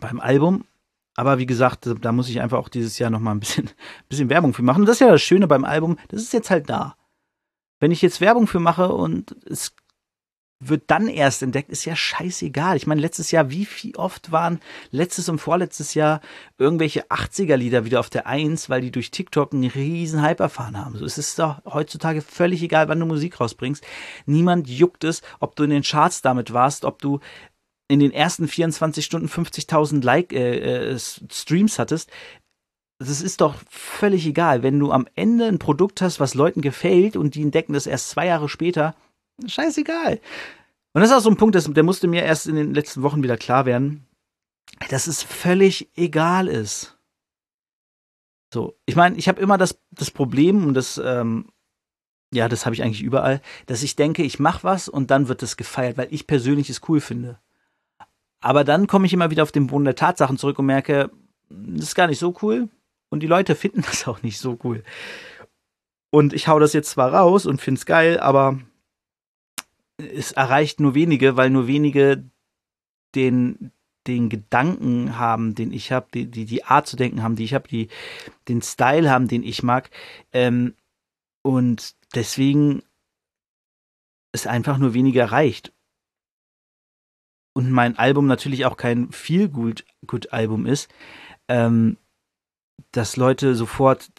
beim 0.00 0.20
Album. 0.20 0.64
Aber 1.14 1.38
wie 1.38 1.46
gesagt, 1.46 1.88
da 2.00 2.12
muss 2.12 2.28
ich 2.28 2.40
einfach 2.40 2.58
auch 2.58 2.68
dieses 2.68 2.98
Jahr 2.98 3.10
nochmal 3.10 3.34
ein 3.34 3.40
bisschen, 3.40 3.70
bisschen 4.08 4.28
Werbung 4.28 4.52
für 4.52 4.62
machen. 4.62 4.80
Und 4.80 4.86
das 4.86 4.96
ist 4.96 5.00
ja 5.00 5.10
das 5.10 5.22
Schöne 5.22 5.46
beim 5.46 5.64
Album, 5.64 5.96
das 6.08 6.22
ist 6.22 6.32
jetzt 6.32 6.50
halt 6.50 6.68
da. 6.68 6.96
Wenn 7.78 7.92
ich 7.92 8.02
jetzt 8.02 8.20
Werbung 8.20 8.46
für 8.46 8.60
mache 8.60 8.88
und 8.88 9.36
es 9.46 9.74
wird 10.58 10.84
dann 10.86 11.08
erst 11.08 11.42
entdeckt, 11.42 11.70
ist 11.70 11.84
ja 11.84 11.94
scheißegal. 11.94 12.76
Ich 12.76 12.86
meine, 12.86 13.00
letztes 13.00 13.30
Jahr, 13.30 13.50
wie 13.50 13.66
viel 13.66 13.94
oft 13.96 14.32
waren 14.32 14.60
letztes 14.90 15.28
und 15.28 15.38
vorletztes 15.38 15.94
Jahr 15.94 16.20
irgendwelche 16.56 17.06
80er-Lieder 17.08 17.84
wieder 17.84 18.00
auf 18.00 18.08
der 18.08 18.26
Eins, 18.26 18.70
weil 18.70 18.80
die 18.80 18.90
durch 18.90 19.10
TikTok 19.10 19.52
einen 19.52 19.68
riesen 19.68 20.22
Hype 20.22 20.40
erfahren 20.40 20.82
haben. 20.82 20.96
So, 20.96 21.04
es 21.04 21.18
ist 21.18 21.38
doch 21.38 21.62
heutzutage 21.66 22.22
völlig 22.22 22.62
egal, 22.62 22.88
wann 22.88 23.00
du 23.00 23.06
Musik 23.06 23.38
rausbringst. 23.38 23.84
Niemand 24.24 24.68
juckt 24.68 25.04
es, 25.04 25.20
ob 25.40 25.56
du 25.56 25.64
in 25.64 25.70
den 25.70 25.82
Charts 25.82 26.22
damit 26.22 26.52
warst, 26.52 26.86
ob 26.86 27.00
du 27.00 27.20
in 27.88 28.00
den 28.00 28.12
ersten 28.12 28.48
24 28.48 29.04
Stunden 29.04 29.28
50.000 29.28 30.02
Like 30.02 30.32
äh, 30.32 30.92
äh, 30.92 30.98
Streams 30.98 31.78
hattest, 31.78 32.10
das 32.98 33.20
ist 33.20 33.42
doch 33.42 33.54
völlig 33.68 34.26
egal. 34.26 34.62
Wenn 34.62 34.78
du 34.78 34.90
am 34.90 35.06
Ende 35.14 35.46
ein 35.46 35.58
Produkt 35.58 36.00
hast, 36.00 36.18
was 36.18 36.34
Leuten 36.34 36.62
gefällt 36.62 37.16
und 37.16 37.34
die 37.34 37.42
entdecken 37.42 37.74
das 37.74 37.86
erst 37.86 38.08
zwei 38.08 38.26
Jahre 38.26 38.48
später, 38.48 38.94
scheißegal. 39.44 40.20
Und 40.92 41.00
das 41.00 41.10
ist 41.10 41.16
auch 41.16 41.20
so 41.20 41.30
ein 41.30 41.36
Punkt, 41.36 41.54
der 41.54 41.82
musste 41.82 42.08
mir 42.08 42.22
erst 42.22 42.46
in 42.46 42.56
den 42.56 42.72
letzten 42.72 43.02
Wochen 43.02 43.22
wieder 43.22 43.36
klar 43.36 43.66
werden, 43.66 44.06
dass 44.88 45.06
es 45.06 45.22
völlig 45.22 45.90
egal 45.94 46.48
ist. 46.48 46.96
So, 48.52 48.78
ich 48.86 48.96
meine, 48.96 49.16
ich 49.16 49.28
habe 49.28 49.40
immer 49.40 49.58
das, 49.58 49.78
das 49.90 50.10
Problem 50.10 50.66
und 50.66 50.74
das, 50.74 50.98
ähm, 51.04 51.50
ja, 52.32 52.48
das 52.48 52.64
habe 52.64 52.74
ich 52.74 52.82
eigentlich 52.82 53.02
überall, 53.02 53.42
dass 53.66 53.82
ich 53.82 53.96
denke, 53.96 54.22
ich 54.22 54.38
mache 54.38 54.64
was 54.64 54.88
und 54.88 55.10
dann 55.10 55.28
wird 55.28 55.42
das 55.42 55.56
gefeiert, 55.56 55.98
weil 55.98 56.08
ich 56.10 56.26
persönlich 56.26 56.70
es 56.70 56.80
cool 56.88 57.00
finde. 57.00 57.38
Aber 58.40 58.64
dann 58.64 58.86
komme 58.86 59.06
ich 59.06 59.12
immer 59.12 59.30
wieder 59.30 59.42
auf 59.42 59.52
den 59.52 59.66
Boden 59.66 59.84
der 59.84 59.96
Tatsachen 59.96 60.38
zurück 60.38 60.58
und 60.58 60.66
merke, 60.66 61.10
das 61.48 61.88
ist 61.88 61.94
gar 61.94 62.06
nicht 62.06 62.18
so 62.18 62.34
cool. 62.42 62.68
Und 63.10 63.20
die 63.20 63.26
Leute 63.26 63.54
finden 63.56 63.82
das 63.82 64.06
auch 64.08 64.22
nicht 64.22 64.38
so 64.38 64.58
cool. 64.64 64.82
Und 66.10 66.32
ich 66.32 66.48
hau 66.48 66.58
das 66.58 66.72
jetzt 66.72 66.90
zwar 66.90 67.12
raus 67.12 67.46
und 67.46 67.60
find's 67.60 67.84
geil, 67.84 68.18
aber 68.18 68.58
es 69.98 70.32
erreicht 70.32 70.80
nur 70.80 70.94
wenige, 70.94 71.36
weil 71.36 71.50
nur 71.50 71.66
wenige 71.66 72.24
den, 73.14 73.72
den 74.06 74.28
Gedanken 74.28 75.18
haben, 75.18 75.54
den 75.54 75.72
ich 75.72 75.92
habe, 75.92 76.08
die, 76.12 76.30
die, 76.30 76.44
die 76.44 76.64
Art 76.64 76.86
zu 76.86 76.96
denken 76.96 77.22
haben, 77.22 77.36
die 77.36 77.44
ich 77.44 77.54
habe, 77.54 77.68
die 77.68 77.88
den 78.48 78.62
Style 78.62 79.10
haben, 79.10 79.28
den 79.28 79.42
ich 79.42 79.62
mag. 79.62 79.90
Ähm, 80.32 80.74
und 81.42 81.94
deswegen 82.14 82.82
ist 84.32 84.46
einfach 84.46 84.78
nur 84.78 84.94
weniger 84.94 85.22
erreicht 85.22 85.72
und 87.56 87.70
mein 87.70 87.96
Album 87.96 88.26
natürlich 88.26 88.66
auch 88.66 88.76
kein 88.76 89.10
Feel-Good-Album 89.10 90.66
ist, 90.66 90.92
ähm, 91.48 91.96
dass 92.92 93.16
Leute 93.16 93.54
sofort, 93.54 94.10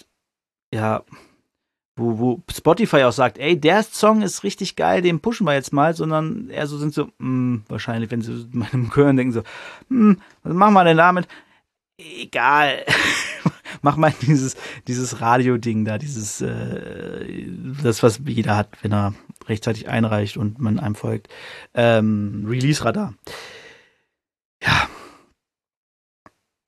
ja, 0.74 1.04
wo, 1.98 2.20
wo 2.20 2.44
Spotify 2.52 3.04
auch 3.04 3.12
sagt, 3.12 3.38
ey, 3.38 3.60
der 3.60 3.84
Song 3.84 4.22
ist 4.22 4.44
richtig 4.44 4.76
geil, 4.76 5.02
den 5.02 5.20
pushen 5.20 5.46
wir 5.46 5.54
jetzt 5.54 5.74
mal, 5.74 5.96
sondern 5.96 6.50
eher 6.50 6.68
so 6.68 6.78
sind 6.78 6.94
so, 6.94 7.06
mh, 7.06 7.12
hm, 7.18 7.64
wahrscheinlich, 7.68 8.12
wenn 8.12 8.22
sie 8.22 8.48
meinem 8.52 8.96
Hören 8.96 9.18
denken 9.18 9.34
so, 9.34 9.44
hm, 9.90 10.22
was 10.44 10.54
machen 10.54 10.74
wir 10.74 10.84
denn 10.84 10.98
damit? 10.98 11.28
Egal. 11.98 12.86
Mach 13.82 13.98
mal 13.98 14.14
dieses, 14.22 14.56
dieses 14.88 15.22
Radio-Ding 15.22 15.86
da, 15.86 15.98
dieses, 15.98 16.42
äh, 16.42 17.48
das, 17.84 18.04
was 18.04 18.22
jeder 18.26 18.56
hat, 18.56 18.70
wenn 18.82 18.94
er 18.94 19.14
rechtzeitig 19.48 19.90
einreicht 19.90 20.38
und 20.38 20.60
man 20.60 20.80
einem 20.80 20.96
folgt. 20.96 21.30
Ähm, 21.74 22.46
Release-Radar. 22.48 23.14
Ja. 24.62 24.90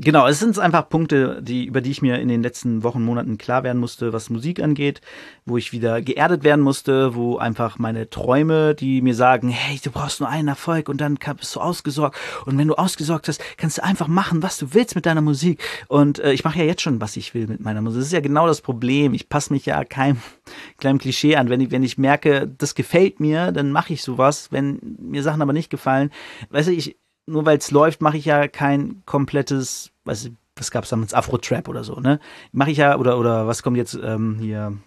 Genau, 0.02 0.28
es 0.28 0.40
sind 0.40 0.58
einfach 0.58 0.88
Punkte, 0.88 1.42
die, 1.44 1.66
über 1.66 1.82
die 1.82 1.92
ich 1.92 2.02
mir 2.02 2.20
in 2.20 2.30
den 2.30 2.42
letzten 2.42 2.84
Wochen, 2.84 3.04
Monaten 3.04 3.38
klar 3.38 3.64
werden 3.64 3.80
musste, 3.80 4.14
was 4.14 4.30
Musik 4.30 4.64
angeht, 4.64 5.02
wo 5.46 5.58
ich 5.58 5.74
wieder 5.74 6.02
geerdet 6.02 6.46
werden 6.46 6.62
musste, 6.62 7.16
wo 7.16 7.36
einfach 7.36 7.80
meine 7.80 8.10
Träume, 8.10 8.76
die 8.76 9.02
mir 9.02 9.14
sagen, 9.14 9.50
hey, 9.50 9.78
du 9.84 9.92
brauchst 9.92 10.22
nur 10.22 10.30
einen 10.30 10.48
Erfolg 10.48 10.88
und 10.88 11.02
dann 11.02 11.18
bist 11.36 11.54
du 11.54 11.60
ausgesorgt. 11.60 12.18
Und 12.46 12.58
wenn 12.58 12.70
du 12.70 12.76
ausgesorgt 12.76 13.28
hast, 13.28 13.42
kannst 13.58 13.80
du 13.80 13.84
einfach 13.84 14.08
machen, 14.08 14.42
was 14.42 14.58
du 14.58 14.74
willst 14.74 14.96
mit 14.96 15.06
deiner 15.06 15.20
Musik. 15.20 15.62
Und 15.90 16.20
äh, 16.20 16.32
ich 16.32 16.46
mache 16.46 16.60
ja 16.60 16.66
jetzt 16.66 16.82
schon, 16.82 17.02
was 17.02 17.18
ich 17.18 17.34
will 17.34 17.48
mit 17.48 17.60
meiner 17.60 17.82
Musik. 17.82 18.00
Das 18.00 18.08
ist 18.08 18.14
ja 18.14 18.22
genau 18.22 18.48
das 18.48 18.62
Problem. 18.62 19.14
Ich 19.14 19.28
passe 19.28 19.52
mich 19.52 19.66
ja 19.66 19.84
keinem 19.84 20.22
kleinen 20.78 21.00
Klischee 21.00 21.36
an. 21.36 21.50
Wenn 21.50 21.60
ich, 21.60 21.72
wenn 21.72 21.84
ich 21.84 21.98
merke, 21.98 22.48
das 22.48 22.74
gefällt 22.74 23.20
mir, 23.20 23.52
dann 23.52 23.74
mache 23.74 23.92
ich 23.92 24.02
sowas. 24.02 24.50
Wenn 24.50 24.80
mir 24.98 25.24
Sachen 25.24 25.42
aber 25.42 25.52
nicht 25.52 25.70
gefallen, 25.70 26.10
weißt 26.52 26.70
du, 26.70 26.72
ich, 26.72 26.96
nur 27.30 27.46
weil 27.46 27.58
es 27.58 27.72
läuft, 27.72 28.02
mache 28.02 28.18
ich 28.18 28.26
ja 28.26 28.48
kein 28.48 29.04
komplettes, 29.06 29.92
was, 30.04 30.30
was 30.56 30.72
gab 30.72 30.84
es 30.84 30.90
damals, 30.90 31.14
Afro-Trap 31.14 31.68
oder 31.68 31.84
so, 31.84 32.00
ne? 32.00 32.20
Mache 32.52 32.72
ich 32.72 32.78
ja, 32.78 32.98
oder, 32.98 33.18
oder 33.18 33.48
was 33.48 33.64
kommt 33.64 33.78
jetzt 33.78 33.94
ähm, 33.94 34.38
hier? 34.40 34.78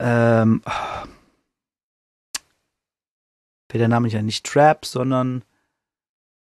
Ähm, 0.00 0.62
oh. 0.64 1.06
der 3.78 3.88
Name 3.88 4.08
ja 4.08 4.22
nicht 4.22 4.44
Trap, 4.46 4.84
sondern 4.84 5.42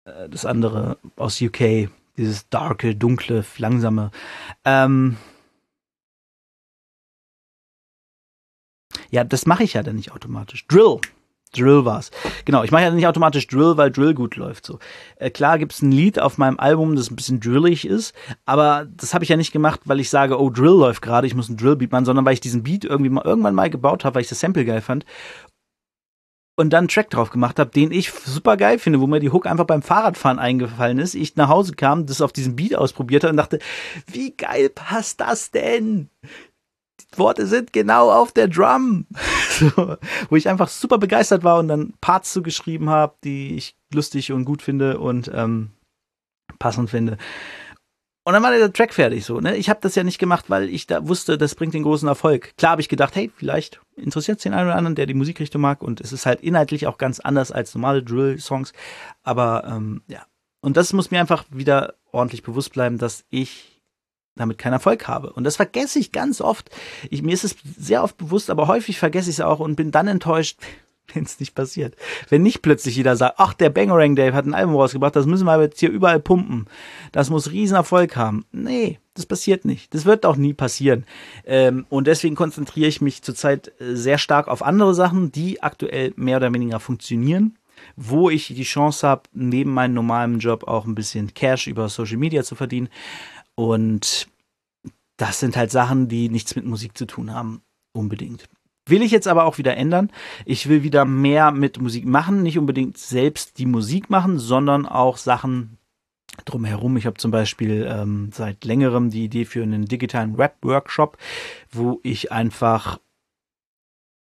äh, 0.04 0.28
das 0.28 0.47
andere 0.47 0.99
aus 1.16 1.40
UK, 1.40 1.90
dieses 2.16 2.49
darke, 2.49 2.97
dunkle, 2.97 3.45
langsame. 3.59 4.11
Ähm, 4.64 5.16
ja, 9.11 9.25
das 9.25 9.47
mache 9.47 9.64
ich 9.64 9.75
ja 9.75 9.83
dann 9.83 9.97
nicht 9.97 10.12
automatisch. 10.12 10.66
Drill, 10.66 11.00
Drill 11.52 11.85
war's. 11.85 12.11
Genau, 12.45 12.62
ich 12.62 12.71
mache 12.71 12.83
ja 12.83 12.90
nicht 12.90 13.07
automatisch 13.07 13.47
Drill, 13.47 13.76
weil 13.76 13.90
Drill 13.90 14.14
gut 14.14 14.37
läuft. 14.37 14.66
So 14.66 14.78
äh, 15.16 15.30
klar 15.30 15.59
gibt's 15.59 15.83
ein 15.83 15.92
Lied 15.92 16.19
auf 16.21 16.38
meinem 16.38 16.59
Album, 16.59 16.97
das 16.97 17.11
ein 17.11 17.16
bisschen 17.16 17.40
drillig 17.40 17.87
ist, 17.87 18.14
aber 18.47 18.87
das 18.97 19.14
habe 19.14 19.25
ich 19.25 19.30
ja 19.30 19.37
nicht 19.37 19.52
gemacht, 19.52 19.80
weil 19.85 20.00
ich 20.00 20.11
sage, 20.11 20.40
oh 20.40 20.50
Drill 20.50 20.78
läuft 20.78 21.02
gerade, 21.02 21.26
ich 21.26 21.35
muss 21.35 21.49
einen 21.49 21.59
Drillbeat 21.59 21.92
machen, 21.92 22.04
sondern 22.04 22.25
weil 22.25 22.35
ich 22.35 22.40
diesen 22.40 22.62
Beat 22.62 22.85
irgendwie 22.85 23.11
mal 23.11 23.25
irgendwann 23.25 23.54
mal 23.54 23.71
gebaut 23.71 24.04
habe, 24.04 24.16
weil 24.16 24.23
ich 24.23 24.28
das 24.28 24.40
Sample 24.40 24.64
geil 24.64 24.80
fand 24.80 25.04
und 26.61 26.71
dann 26.71 26.80
einen 26.80 26.88
Track 26.88 27.09
drauf 27.09 27.30
gemacht 27.30 27.59
habe, 27.59 27.71
den 27.71 27.90
ich 27.90 28.11
super 28.11 28.59
geil 28.59 28.78
finde, 28.78 29.00
wo 29.00 29.07
mir 29.07 29.19
die 29.19 29.30
Hook 29.30 29.47
einfach 29.47 29.64
beim 29.64 29.80
Fahrradfahren 29.80 30.38
eingefallen 30.38 30.99
ist. 30.99 31.14
Ich 31.14 31.35
nach 31.37 31.49
Hause 31.49 31.73
kam, 31.73 32.04
das 32.04 32.21
auf 32.21 32.33
diesem 32.33 32.54
Beat 32.54 32.75
ausprobiert 32.75 33.25
habe 33.25 33.30
und 33.30 33.38
dachte, 33.38 33.61
wie 34.07 34.33
geil 34.33 34.69
passt 34.69 35.23
das 35.23 35.50
denn? 35.50 36.11
Worte 37.18 37.46
sind 37.46 37.72
genau 37.72 38.10
auf 38.10 38.32
der 38.32 38.48
Drum. 38.48 39.06
so, 39.50 39.96
wo 40.28 40.36
ich 40.36 40.48
einfach 40.48 40.68
super 40.68 40.98
begeistert 40.98 41.44
war 41.44 41.58
und 41.58 41.68
dann 41.68 41.94
Parts 42.00 42.32
zugeschrieben 42.32 42.90
habe, 42.90 43.14
die 43.24 43.56
ich 43.56 43.76
lustig 43.92 44.32
und 44.32 44.44
gut 44.44 44.62
finde 44.62 44.98
und 44.98 45.30
ähm, 45.34 45.70
passend 46.58 46.90
finde. 46.90 47.18
Und 48.24 48.34
dann 48.34 48.42
war 48.42 48.50
der 48.50 48.72
Track 48.72 48.92
fertig 48.92 49.24
so. 49.24 49.40
Ne? 49.40 49.56
Ich 49.56 49.70
habe 49.70 49.80
das 49.82 49.94
ja 49.94 50.04
nicht 50.04 50.18
gemacht, 50.18 50.44
weil 50.48 50.68
ich 50.68 50.86
da 50.86 51.08
wusste, 51.08 51.38
das 51.38 51.54
bringt 51.54 51.74
den 51.74 51.82
großen 51.82 52.06
Erfolg. 52.06 52.54
Klar 52.56 52.72
habe 52.72 52.82
ich 52.82 52.88
gedacht, 52.88 53.16
hey, 53.16 53.30
vielleicht 53.34 53.80
interessiert 53.96 54.38
es 54.38 54.42
den 54.42 54.52
einen 54.52 54.68
oder 54.68 54.76
anderen, 54.76 54.94
der 54.94 55.06
die 55.06 55.14
Musikrichtung 55.14 55.62
mag. 55.62 55.82
Und 55.82 56.00
es 56.00 56.12
ist 56.12 56.26
halt 56.26 56.42
inhaltlich 56.42 56.86
auch 56.86 56.98
ganz 56.98 57.18
anders 57.18 57.50
als 57.50 57.74
normale 57.74 58.02
Drill-Songs. 58.02 58.72
Aber 59.22 59.64
ähm, 59.66 60.02
ja. 60.06 60.26
Und 60.60 60.76
das 60.76 60.92
muss 60.92 61.10
mir 61.10 61.20
einfach 61.20 61.44
wieder 61.50 61.94
ordentlich 62.12 62.42
bewusst 62.42 62.72
bleiben, 62.72 62.98
dass 62.98 63.24
ich 63.30 63.69
damit 64.40 64.59
keinen 64.59 64.75
Erfolg 64.75 65.06
habe. 65.09 65.32
Und 65.32 65.44
das 65.44 65.56
vergesse 65.56 65.99
ich 65.99 66.12
ganz 66.12 66.40
oft. 66.40 66.70
Ich, 67.11 67.23
mir 67.23 67.32
ist 67.32 67.44
es 67.44 67.56
sehr 67.78 68.02
oft 68.02 68.16
bewusst, 68.16 68.50
aber 68.50 68.66
häufig 68.66 68.99
vergesse 68.99 69.30
ich 69.30 69.37
es 69.37 69.40
auch 69.40 69.61
und 69.61 69.76
bin 69.76 69.90
dann 69.90 70.09
enttäuscht, 70.09 70.59
wenn 71.14 71.25
es 71.25 71.40
nicht 71.40 71.54
passiert. 71.54 71.97
Wenn 72.28 72.42
nicht 72.42 72.62
plötzlich 72.62 72.97
jeder 72.97 73.16
sagt, 73.16 73.37
ach, 73.38 73.54
der 73.54 73.70
Bangerang 73.70 74.16
Dave 74.16 74.35
hat 74.35 74.47
ein 74.47 74.54
Album 74.54 74.76
rausgebracht, 74.76 75.16
das 75.16 75.26
müssen 75.26 75.47
wir 75.47 75.61
jetzt 75.61 75.80
hier 75.80 75.90
überall 75.90 76.20
pumpen. 76.20 76.66
Das 77.12 77.30
muss 77.30 77.50
riesen 77.50 77.76
Erfolg 77.76 78.16
haben. 78.16 78.44
Nee, 78.52 78.99
das 79.14 79.26
passiert 79.26 79.64
nicht. 79.64 79.92
Das 79.94 80.04
wird 80.04 80.25
auch 80.25 80.37
nie 80.37 80.54
passieren. 80.54 81.04
Ähm, 81.44 81.87
und 81.88 82.06
deswegen 82.06 82.37
konzentriere 82.37 82.88
ich 82.88 83.00
mich 83.00 83.23
zurzeit 83.23 83.73
äh, 83.80 83.94
sehr 83.94 84.18
stark 84.18 84.49
auf 84.49 84.62
andere 84.62 84.94
Sachen, 84.94 85.32
die 85.32 85.62
aktuell 85.62 86.12
mehr 86.16 86.37
oder 86.37 86.52
weniger 86.52 86.80
funktionieren 86.80 87.56
wo 87.97 88.30
ich 88.30 88.49
die 88.49 88.62
Chance 88.62 89.06
habe, 89.06 89.23
neben 89.32 89.73
meinem 89.73 89.94
normalen 89.94 90.38
Job 90.38 90.64
auch 90.68 90.87
ein 90.87 90.94
bisschen 90.94 91.35
Cash 91.35 91.66
über 91.66 91.88
Social 91.88 92.16
Media 92.16 92.42
zu 92.42 92.54
verdienen. 92.54 92.88
Und 93.60 94.26
das 95.18 95.38
sind 95.38 95.54
halt 95.54 95.70
Sachen, 95.70 96.08
die 96.08 96.30
nichts 96.30 96.56
mit 96.56 96.64
Musik 96.64 96.96
zu 96.96 97.04
tun 97.04 97.34
haben, 97.34 97.60
unbedingt. 97.92 98.48
Will 98.86 99.02
ich 99.02 99.10
jetzt 99.10 99.28
aber 99.28 99.44
auch 99.44 99.58
wieder 99.58 99.76
ändern. 99.76 100.10
Ich 100.46 100.70
will 100.70 100.82
wieder 100.82 101.04
mehr 101.04 101.50
mit 101.50 101.78
Musik 101.78 102.06
machen, 102.06 102.42
nicht 102.42 102.58
unbedingt 102.58 102.96
selbst 102.96 103.58
die 103.58 103.66
Musik 103.66 104.08
machen, 104.08 104.38
sondern 104.38 104.86
auch 104.86 105.18
Sachen 105.18 105.76
drumherum. 106.46 106.96
Ich 106.96 107.04
habe 107.04 107.18
zum 107.18 107.32
Beispiel 107.32 107.86
ähm, 107.86 108.30
seit 108.32 108.64
längerem 108.64 109.10
die 109.10 109.24
Idee 109.24 109.44
für 109.44 109.62
einen 109.62 109.84
digitalen 109.84 110.36
Rap-Workshop, 110.36 111.18
wo 111.70 112.00
ich 112.02 112.32
einfach 112.32 112.98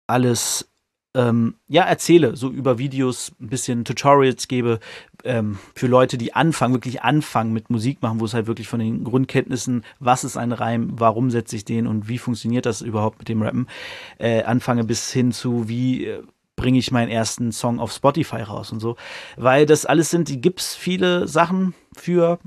alles 0.07 0.69
ähm, 1.13 1.55
ja, 1.67 1.83
erzähle, 1.83 2.35
so 2.35 2.49
über 2.49 2.77
Videos, 2.77 3.33
ein 3.41 3.49
bisschen 3.49 3.83
Tutorials 3.83 4.47
gebe 4.47 4.79
ähm, 5.23 5.59
für 5.75 5.87
Leute, 5.87 6.17
die 6.17 6.33
anfangen, 6.33 6.73
wirklich 6.73 7.01
anfangen 7.01 7.51
mit 7.51 7.69
Musik 7.69 8.01
machen, 8.01 8.19
wo 8.19 8.25
es 8.25 8.33
halt 8.33 8.47
wirklich 8.47 8.67
von 8.67 8.79
den 8.79 9.03
Grundkenntnissen, 9.03 9.83
was 9.99 10.23
ist 10.23 10.37
ein 10.37 10.51
Reim, 10.53 10.91
warum 10.93 11.29
setze 11.29 11.55
ich 11.55 11.65
den 11.65 11.87
und 11.87 12.07
wie 12.07 12.17
funktioniert 12.17 12.65
das 12.65 12.81
überhaupt 12.81 13.19
mit 13.19 13.29
dem 13.29 13.41
Rappen, 13.41 13.67
äh, 14.19 14.43
anfange 14.43 14.83
bis 14.85 15.11
hin 15.11 15.31
zu, 15.31 15.67
wie 15.67 16.05
äh, 16.05 16.23
bringe 16.55 16.79
ich 16.79 16.91
meinen 16.91 17.09
ersten 17.09 17.51
Song 17.51 17.79
auf 17.79 17.91
Spotify 17.91 18.43
raus 18.43 18.71
und 18.71 18.79
so. 18.79 18.95
Weil 19.35 19.65
das 19.65 19.85
alles 19.85 20.11
sind, 20.11 20.29
die 20.29 20.39
gibt's 20.39 20.75
viele 20.75 21.27
Sachen 21.27 21.73
für, 21.93 22.39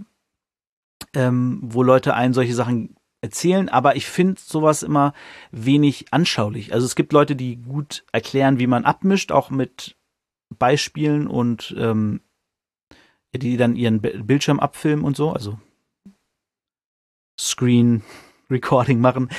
ähm, 1.14 1.60
wo 1.62 1.82
Leute 1.82 2.14
einen 2.14 2.32
solche 2.32 2.54
Sachen 2.54 2.96
erzählen, 3.24 3.68
aber 3.68 3.96
ich 3.96 4.06
finde 4.06 4.40
sowas 4.40 4.82
immer 4.82 5.14
wenig 5.50 6.12
anschaulich. 6.12 6.72
Also 6.72 6.86
es 6.86 6.94
gibt 6.94 7.12
Leute, 7.12 7.34
die 7.34 7.56
gut 7.56 8.04
erklären, 8.12 8.58
wie 8.58 8.66
man 8.66 8.84
abmischt, 8.84 9.32
auch 9.32 9.50
mit 9.50 9.96
Beispielen 10.58 11.26
und 11.26 11.74
ähm, 11.78 12.20
die 13.34 13.56
dann 13.56 13.74
ihren 13.74 14.00
Bildschirm 14.00 14.60
abfilmen 14.60 15.04
und 15.04 15.16
so, 15.16 15.32
also 15.32 15.58
Screen 17.40 18.02
Recording 18.50 19.00
machen. 19.00 19.30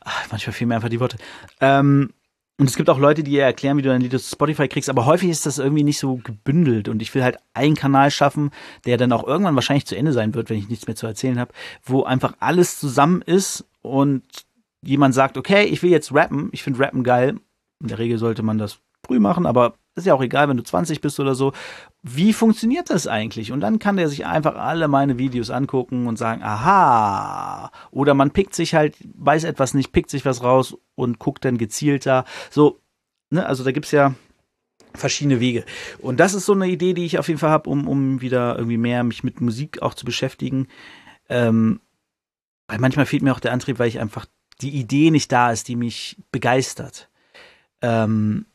Ach, 0.00 0.26
manchmal 0.30 0.54
fehlen 0.54 0.68
mir 0.68 0.76
einfach 0.76 0.88
die 0.88 1.00
Worte. 1.00 1.18
Ähm, 1.60 2.12
und 2.58 2.68
es 2.68 2.76
gibt 2.76 2.88
auch 2.88 2.98
Leute, 2.98 3.24
die 3.24 3.32
dir 3.32 3.42
erklären, 3.42 3.76
wie 3.76 3.82
du 3.82 3.88
dein 3.88 4.00
Lied 4.00 4.14
auf 4.14 4.22
Spotify 4.22 4.68
kriegst, 4.68 4.88
aber 4.88 5.06
häufig 5.06 5.28
ist 5.28 5.44
das 5.44 5.58
irgendwie 5.58 5.82
nicht 5.82 5.98
so 5.98 6.16
gebündelt 6.16 6.88
und 6.88 7.02
ich 7.02 7.12
will 7.14 7.24
halt 7.24 7.38
einen 7.52 7.74
Kanal 7.74 8.10
schaffen, 8.10 8.50
der 8.86 8.96
dann 8.96 9.12
auch 9.12 9.26
irgendwann 9.26 9.56
wahrscheinlich 9.56 9.86
zu 9.86 9.96
Ende 9.96 10.12
sein 10.12 10.34
wird, 10.34 10.50
wenn 10.50 10.58
ich 10.58 10.68
nichts 10.68 10.86
mehr 10.86 10.94
zu 10.94 11.06
erzählen 11.06 11.40
habe, 11.40 11.52
wo 11.82 12.04
einfach 12.04 12.34
alles 12.38 12.78
zusammen 12.78 13.22
ist 13.22 13.64
und 13.82 14.22
jemand 14.82 15.14
sagt, 15.14 15.36
okay, 15.36 15.64
ich 15.64 15.82
will 15.82 15.90
jetzt 15.90 16.14
rappen, 16.14 16.50
ich 16.52 16.62
finde 16.62 16.80
Rappen 16.80 17.02
geil. 17.02 17.40
In 17.80 17.88
der 17.88 17.98
Regel 17.98 18.18
sollte 18.18 18.42
man 18.42 18.58
das 18.58 18.78
früh 19.04 19.18
machen, 19.18 19.46
aber 19.46 19.74
ist 19.94 20.06
ja 20.06 20.14
auch 20.14 20.22
egal, 20.22 20.48
wenn 20.48 20.56
du 20.56 20.62
20 20.62 21.00
bist 21.00 21.20
oder 21.20 21.34
so. 21.34 21.52
Wie 22.02 22.32
funktioniert 22.32 22.90
das 22.90 23.06
eigentlich? 23.06 23.52
Und 23.52 23.60
dann 23.60 23.78
kann 23.78 23.96
der 23.96 24.08
sich 24.08 24.26
einfach 24.26 24.56
alle 24.56 24.88
meine 24.88 25.18
Videos 25.18 25.50
angucken 25.50 26.06
und 26.06 26.18
sagen, 26.18 26.42
aha. 26.42 27.70
Oder 27.90 28.14
man 28.14 28.32
pickt 28.32 28.54
sich 28.54 28.74
halt, 28.74 28.96
weiß 29.14 29.44
etwas 29.44 29.74
nicht, 29.74 29.92
pickt 29.92 30.10
sich 30.10 30.24
was 30.24 30.42
raus 30.42 30.76
und 30.96 31.18
guckt 31.18 31.44
dann 31.44 31.58
gezielter. 31.58 32.24
So, 32.50 32.80
ne, 33.30 33.46
also 33.46 33.62
da 33.62 33.72
gibt's 33.72 33.92
ja 33.92 34.14
verschiedene 34.94 35.40
Wege. 35.40 35.64
Und 35.98 36.20
das 36.20 36.34
ist 36.34 36.46
so 36.46 36.52
eine 36.52 36.68
Idee, 36.68 36.94
die 36.94 37.04
ich 37.04 37.18
auf 37.18 37.28
jeden 37.28 37.40
Fall 37.40 37.50
habe, 37.50 37.70
um, 37.70 37.88
um 37.88 38.20
wieder 38.20 38.56
irgendwie 38.56 38.76
mehr 38.76 39.04
mich 39.04 39.24
mit 39.24 39.40
Musik 39.40 39.82
auch 39.82 39.94
zu 39.94 40.04
beschäftigen. 40.04 40.68
Ähm, 41.28 41.80
weil 42.68 42.78
manchmal 42.78 43.06
fehlt 43.06 43.22
mir 43.22 43.32
auch 43.32 43.40
der 43.40 43.52
Antrieb, 43.52 43.78
weil 43.78 43.88
ich 43.88 44.00
einfach 44.00 44.26
die 44.60 44.70
Idee 44.70 45.10
nicht 45.10 45.30
da 45.32 45.50
ist, 45.50 45.68
die 45.68 45.76
mich 45.76 46.16
begeistert. 46.30 47.08
Ähm, 47.82 48.46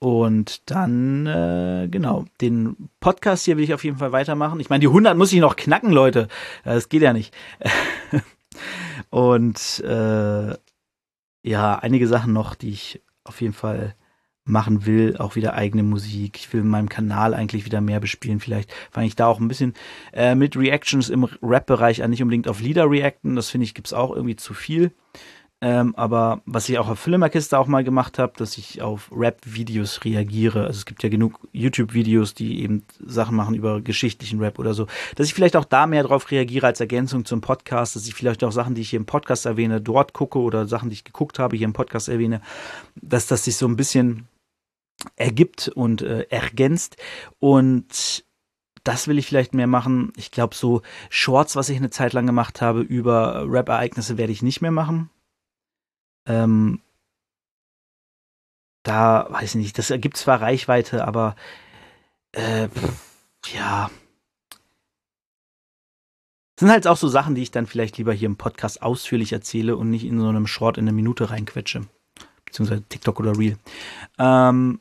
und 0.00 0.70
dann, 0.70 1.26
äh, 1.26 1.88
genau, 1.90 2.24
den 2.40 2.88
Podcast 3.00 3.44
hier 3.44 3.56
will 3.56 3.64
ich 3.64 3.74
auf 3.74 3.82
jeden 3.82 3.98
Fall 3.98 4.12
weitermachen. 4.12 4.60
Ich 4.60 4.70
meine, 4.70 4.80
die 4.80 4.86
100 4.86 5.16
muss 5.16 5.32
ich 5.32 5.40
noch 5.40 5.56
knacken, 5.56 5.90
Leute. 5.90 6.28
Das 6.64 6.88
geht 6.88 7.02
ja 7.02 7.12
nicht. 7.12 7.34
Und 9.10 9.80
äh, 9.80 10.54
ja, 11.42 11.76
einige 11.76 12.06
Sachen 12.06 12.32
noch, 12.32 12.54
die 12.54 12.70
ich 12.70 13.02
auf 13.24 13.40
jeden 13.40 13.54
Fall 13.54 13.94
machen 14.44 14.86
will, 14.86 15.16
auch 15.18 15.36
wieder 15.36 15.54
eigene 15.54 15.82
Musik. 15.82 16.38
Ich 16.38 16.52
will 16.52 16.62
in 16.62 16.68
meinem 16.68 16.88
Kanal 16.88 17.34
eigentlich 17.34 17.64
wieder 17.64 17.80
mehr 17.80 18.00
bespielen. 18.00 18.40
Vielleicht 18.40 18.72
fange 18.90 19.06
ich 19.06 19.16
da 19.16 19.26
auch 19.26 19.40
ein 19.40 19.48
bisschen 19.48 19.74
äh, 20.12 20.34
mit 20.34 20.56
Reactions 20.56 21.10
im 21.10 21.24
Rap-Bereich 21.42 22.02
an, 22.02 22.10
nicht 22.10 22.22
unbedingt 22.22 22.48
auf 22.48 22.60
Lieder 22.60 22.90
reacten. 22.90 23.36
Das 23.36 23.50
finde 23.50 23.64
ich, 23.64 23.74
gibt's 23.74 23.92
auch 23.92 24.14
irgendwie 24.14 24.36
zu 24.36 24.54
viel. 24.54 24.92
Ähm, 25.60 25.96
aber 25.96 26.40
was 26.46 26.68
ich 26.68 26.78
auch 26.78 26.88
auf 26.88 27.00
Filmerkiste 27.00 27.58
auch 27.58 27.66
mal 27.66 27.82
gemacht 27.82 28.20
habe, 28.20 28.32
dass 28.36 28.58
ich 28.58 28.80
auf 28.80 29.10
Rap-Videos 29.10 30.04
reagiere. 30.04 30.66
Also 30.66 30.78
es 30.78 30.86
gibt 30.86 31.02
ja 31.02 31.08
genug 31.08 31.48
YouTube-Videos, 31.52 32.34
die 32.34 32.62
eben 32.62 32.84
Sachen 33.04 33.34
machen 33.34 33.56
über 33.56 33.80
geschichtlichen 33.80 34.38
Rap 34.38 34.60
oder 34.60 34.72
so. 34.72 34.86
Dass 35.16 35.26
ich 35.26 35.34
vielleicht 35.34 35.56
auch 35.56 35.64
da 35.64 35.88
mehr 35.88 36.04
drauf 36.04 36.30
reagiere 36.30 36.66
als 36.66 36.78
Ergänzung 36.78 37.24
zum 37.24 37.40
Podcast, 37.40 37.96
dass 37.96 38.06
ich 38.06 38.14
vielleicht 38.14 38.44
auch 38.44 38.52
Sachen, 38.52 38.76
die 38.76 38.82
ich 38.82 38.90
hier 38.90 39.00
im 39.00 39.06
Podcast 39.06 39.46
erwähne, 39.46 39.80
dort 39.80 40.12
gucke 40.12 40.38
oder 40.38 40.68
Sachen, 40.68 40.90
die 40.90 40.94
ich 40.94 41.04
geguckt 41.04 41.40
habe, 41.40 41.56
hier 41.56 41.66
im 41.66 41.72
Podcast 41.72 42.08
erwähne, 42.08 42.40
dass 42.94 43.26
das 43.26 43.44
sich 43.44 43.56
so 43.56 43.66
ein 43.66 43.76
bisschen 43.76 44.28
ergibt 45.16 45.68
und 45.74 46.02
äh, 46.02 46.26
ergänzt. 46.30 46.98
Und 47.40 48.24
das 48.84 49.08
will 49.08 49.18
ich 49.18 49.26
vielleicht 49.26 49.54
mehr 49.54 49.66
machen. 49.66 50.12
Ich 50.16 50.30
glaube, 50.30 50.54
so 50.54 50.82
Shorts, 51.10 51.56
was 51.56 51.68
ich 51.68 51.78
eine 51.78 51.90
Zeit 51.90 52.12
lang 52.12 52.26
gemacht 52.26 52.62
habe 52.62 52.80
über 52.80 53.44
Rap-Ereignisse, 53.48 54.18
werde 54.18 54.32
ich 54.32 54.42
nicht 54.42 54.60
mehr 54.60 54.70
machen. 54.70 55.10
Ähm, 56.28 56.80
da 58.84 59.26
weiß 59.30 59.50
ich 59.50 59.60
nicht, 59.60 59.78
das 59.78 59.90
ergibt 59.90 60.16
zwar 60.16 60.40
Reichweite, 60.40 61.06
aber 61.06 61.34
äh, 62.32 62.68
ja. 63.52 63.90
Das 66.54 66.60
sind 66.60 66.70
halt 66.70 66.86
auch 66.86 66.96
so 66.96 67.08
Sachen, 67.08 67.34
die 67.34 67.42
ich 67.42 67.50
dann 67.50 67.66
vielleicht 67.66 67.98
lieber 67.98 68.12
hier 68.12 68.26
im 68.26 68.36
Podcast 68.36 68.82
ausführlich 68.82 69.32
erzähle 69.32 69.76
und 69.76 69.90
nicht 69.90 70.04
in 70.04 70.20
so 70.20 70.28
einem 70.28 70.46
Short 70.46 70.76
in 70.76 70.84
eine 70.84 70.92
Minute 70.92 71.30
reinquetsche. 71.30 71.82
Beziehungsweise 72.44 72.82
TikTok 72.82 73.20
oder 73.20 73.36
Reel. 73.36 73.58
Ähm, 74.18 74.80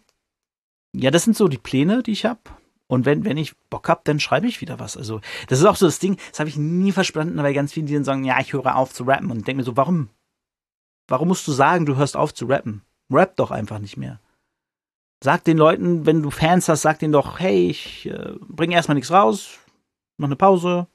ja, 0.94 1.12
das 1.12 1.24
sind 1.24 1.36
so 1.36 1.48
die 1.48 1.58
Pläne, 1.58 2.02
die 2.02 2.14
ich 2.14 2.26
habe. 2.26 2.40
Und 2.88 3.06
wenn, 3.06 3.26
wenn 3.26 3.38
ich 3.38 3.56
Bock 3.70 3.90
hab, 3.90 4.06
dann 4.06 4.20
schreibe 4.20 4.48
ich 4.48 4.62
wieder 4.62 4.80
was. 4.80 4.96
Also, 4.96 5.20
das 5.48 5.60
ist 5.60 5.66
auch 5.66 5.76
so 5.76 5.86
das 5.86 6.00
Ding, 6.00 6.18
das 6.30 6.40
habe 6.40 6.50
ich 6.50 6.58
nie 6.58 6.94
verstanden, 6.94 7.38
weil 7.38 7.54
ganz 7.54 7.74
viele, 7.74 7.86
die 7.86 7.94
dann 7.94 8.06
sagen, 8.06 8.24
ja, 8.24 8.40
ich 8.40 8.54
höre 8.54 8.76
auf 8.76 8.94
zu 8.94 9.04
rappen. 9.04 9.30
Und 9.30 9.46
denke 9.48 9.58
mir 9.58 9.64
so, 9.64 9.76
warum? 9.76 10.10
Warum 11.08 11.30
musst 11.30 11.48
du 11.48 11.52
sagen, 11.52 11.86
du 11.86 11.96
hörst 11.96 12.18
auf 12.18 12.34
zu 12.34 12.46
rappen? 12.46 12.82
Rap 13.10 13.36
doch 13.38 13.52
einfach 13.52 13.80
nicht 13.80 13.98
mehr. 13.98 14.20
Sag 15.24 15.44
den 15.46 15.58
Leuten, 15.58 16.06
wenn 16.06 16.22
du 16.22 16.30
Fans 16.30 16.70
hast, 16.70 16.84
sag 16.84 17.00
denen 17.00 17.14
doch, 17.14 17.40
hey, 17.40 17.70
ich 17.70 18.06
äh, 18.06 18.34
bringe 18.48 18.76
erstmal 18.76 18.96
nichts 18.96 19.12
raus, 19.12 19.58
noch 20.18 20.28
eine 20.28 20.36
Pause, 20.36 20.88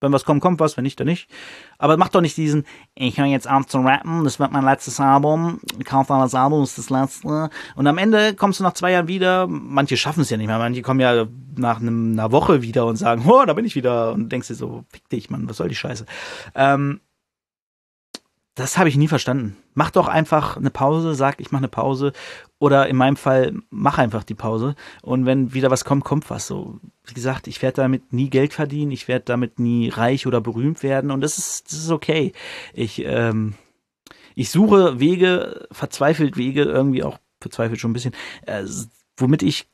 wenn 0.00 0.12
was 0.12 0.24
kommt, 0.24 0.40
kommt 0.40 0.60
was, 0.60 0.76
wenn 0.76 0.84
nicht, 0.84 0.98
dann 1.00 1.08
nicht. 1.08 1.28
Aber 1.76 1.96
mach 1.96 2.08
doch 2.08 2.20
nicht 2.20 2.36
diesen, 2.36 2.64
ich 2.94 3.18
höre 3.18 3.26
jetzt 3.26 3.50
auf 3.50 3.66
zu 3.66 3.78
rappen, 3.78 4.24
das 4.24 4.38
wird 4.38 4.52
mein 4.52 4.64
letztes 4.64 5.00
Album, 5.00 5.60
kauf 5.84 6.08
mal 6.08 6.22
das 6.22 6.34
Album, 6.34 6.62
ist 6.62 6.78
das 6.78 6.88
letzte. 6.88 7.50
Und 7.74 7.86
am 7.86 7.98
Ende 7.98 8.34
kommst 8.34 8.60
du 8.60 8.64
nach 8.64 8.74
zwei 8.74 8.92
Jahren 8.92 9.08
wieder, 9.08 9.46
manche 9.48 9.96
schaffen 9.96 10.20
es 10.20 10.30
ja 10.30 10.36
nicht 10.36 10.46
mehr, 10.46 10.58
manche 10.58 10.82
kommen 10.82 11.00
ja 11.00 11.26
nach 11.56 11.80
einem, 11.80 12.12
einer 12.12 12.30
Woche 12.30 12.62
wieder 12.62 12.86
und 12.86 12.96
sagen, 12.96 13.24
oh, 13.26 13.44
da 13.44 13.52
bin 13.54 13.64
ich 13.64 13.74
wieder. 13.74 14.12
Und 14.12 14.30
denkst 14.30 14.48
dir 14.48 14.54
so, 14.54 14.84
fick 14.90 15.08
dich, 15.08 15.30
Mann, 15.30 15.48
was 15.48 15.56
soll 15.56 15.68
die 15.68 15.74
Scheiße. 15.74 16.06
Ähm, 16.54 17.00
das 18.58 18.76
habe 18.76 18.88
ich 18.88 18.96
nie 18.96 19.06
verstanden. 19.06 19.56
Mach 19.74 19.92
doch 19.92 20.08
einfach 20.08 20.56
eine 20.56 20.70
Pause, 20.70 21.14
sag, 21.14 21.40
ich 21.40 21.52
mache 21.52 21.60
eine 21.60 21.68
Pause. 21.68 22.12
Oder 22.58 22.88
in 22.88 22.96
meinem 22.96 23.14
Fall, 23.14 23.54
mach 23.70 23.98
einfach 23.98 24.24
die 24.24 24.34
Pause. 24.34 24.74
Und 25.00 25.26
wenn 25.26 25.54
wieder 25.54 25.70
was 25.70 25.84
kommt, 25.84 26.02
kommt 26.02 26.28
was. 26.28 26.48
So, 26.48 26.80
wie 27.04 27.14
gesagt, 27.14 27.46
ich 27.46 27.62
werde 27.62 27.76
damit 27.76 28.12
nie 28.12 28.30
Geld 28.30 28.52
verdienen, 28.52 28.90
ich 28.90 29.06
werde 29.06 29.26
damit 29.26 29.60
nie 29.60 29.90
reich 29.90 30.26
oder 30.26 30.40
berühmt 30.40 30.82
werden. 30.82 31.12
Und 31.12 31.20
das 31.20 31.38
ist, 31.38 31.70
das 31.70 31.78
ist 31.78 31.90
okay. 31.90 32.32
Ich, 32.74 33.04
ähm, 33.04 33.54
ich 34.34 34.50
suche 34.50 34.98
Wege, 34.98 35.68
verzweifelt 35.70 36.36
Wege, 36.36 36.62
irgendwie 36.62 37.04
auch 37.04 37.18
verzweifelt 37.40 37.78
schon 37.78 37.92
ein 37.92 37.94
bisschen, 37.94 38.14
äh, 38.46 38.64
womit 39.16 39.44
ich 39.44 39.68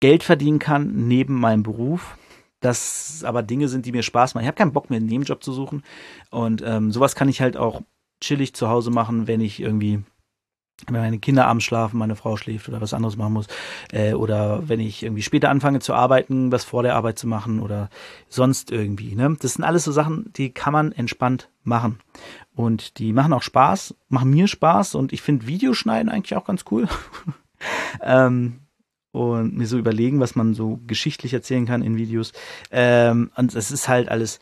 Geld 0.00 0.22
verdienen 0.22 0.58
kann 0.58 1.08
neben 1.08 1.40
meinem 1.40 1.62
Beruf 1.62 2.18
das 2.60 3.24
aber 3.24 3.42
Dinge 3.42 3.68
sind, 3.68 3.86
die 3.86 3.92
mir 3.92 4.02
Spaß 4.02 4.34
machen. 4.34 4.44
Ich 4.44 4.48
habe 4.48 4.56
keinen 4.56 4.72
Bock 4.72 4.88
mehr, 4.88 4.98
einen 4.98 5.06
Nebenjob 5.06 5.42
zu 5.42 5.52
suchen. 5.52 5.82
Und 6.30 6.62
ähm, 6.64 6.92
sowas 6.92 7.14
kann 7.14 7.28
ich 7.28 7.40
halt 7.40 7.56
auch 7.56 7.82
chillig 8.22 8.54
zu 8.54 8.68
Hause 8.68 8.90
machen, 8.90 9.26
wenn 9.26 9.40
ich 9.40 9.60
irgendwie 9.60 10.02
wenn 10.86 11.00
meine 11.00 11.18
Kinder 11.18 11.46
abends 11.46 11.64
schlafen, 11.64 11.98
meine 11.98 12.16
Frau 12.16 12.36
schläft 12.36 12.68
oder 12.68 12.80
was 12.80 12.94
anderes 12.94 13.16
machen 13.16 13.34
muss. 13.34 13.46
Äh, 13.92 14.14
oder 14.14 14.68
wenn 14.68 14.80
ich 14.80 15.02
irgendwie 15.02 15.22
später 15.22 15.48
anfange 15.48 15.80
zu 15.80 15.94
arbeiten, 15.94 16.50
was 16.50 16.64
vor 16.64 16.82
der 16.82 16.96
Arbeit 16.96 17.18
zu 17.18 17.28
machen 17.28 17.60
oder 17.60 17.88
sonst 18.28 18.70
irgendwie. 18.70 19.14
Ne? 19.14 19.36
Das 19.40 19.54
sind 19.54 19.64
alles 19.64 19.84
so 19.84 19.92
Sachen, 19.92 20.32
die 20.36 20.50
kann 20.50 20.72
man 20.72 20.92
entspannt 20.92 21.50
machen. 21.62 22.00
Und 22.54 22.98
die 22.98 23.12
machen 23.12 23.32
auch 23.32 23.42
Spaß, 23.42 23.94
machen 24.08 24.30
mir 24.30 24.48
Spaß 24.48 24.94
und 24.94 25.12
ich 25.12 25.22
finde 25.22 25.46
Videoschneiden 25.46 26.10
eigentlich 26.10 26.36
auch 26.36 26.44
ganz 26.44 26.64
cool. 26.70 26.88
ähm, 28.02 28.58
und 29.12 29.54
mir 29.54 29.66
so 29.66 29.78
überlegen, 29.78 30.20
was 30.20 30.34
man 30.34 30.54
so 30.54 30.80
geschichtlich 30.86 31.34
erzählen 31.34 31.66
kann 31.66 31.82
in 31.82 31.96
Videos. 31.96 32.32
Ähm, 32.70 33.30
und 33.36 33.54
es 33.54 33.70
ist 33.70 33.88
halt 33.88 34.08
alles, 34.08 34.40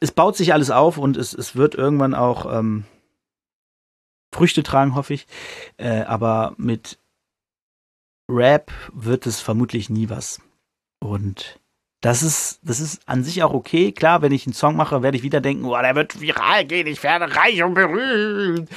es 0.00 0.12
baut 0.12 0.36
sich 0.36 0.52
alles 0.52 0.70
auf 0.70 0.98
und 0.98 1.16
es, 1.16 1.34
es 1.34 1.56
wird 1.56 1.74
irgendwann 1.74 2.14
auch 2.14 2.52
ähm, 2.52 2.84
Früchte 4.32 4.62
tragen, 4.62 4.94
hoffe 4.94 5.14
ich. 5.14 5.26
Äh, 5.76 6.02
aber 6.02 6.54
mit 6.56 6.98
Rap 8.30 8.72
wird 8.92 9.26
es 9.26 9.40
vermutlich 9.40 9.90
nie 9.90 10.08
was. 10.08 10.40
Und 11.00 11.60
das 12.00 12.22
ist, 12.22 12.60
das 12.62 12.80
ist 12.80 13.06
an 13.06 13.24
sich 13.24 13.42
auch 13.42 13.52
okay. 13.52 13.92
Klar, 13.92 14.22
wenn 14.22 14.32
ich 14.32 14.46
einen 14.46 14.54
Song 14.54 14.76
mache, 14.76 15.02
werde 15.02 15.18
ich 15.18 15.22
wieder 15.22 15.40
denken, 15.40 15.64
oh, 15.64 15.76
der 15.78 15.94
wird 15.94 16.20
viral 16.20 16.64
gehen, 16.64 16.86
ich 16.86 17.02
werde 17.02 17.34
reich 17.34 17.62
und 17.62 17.74
berühmt. 17.74 18.70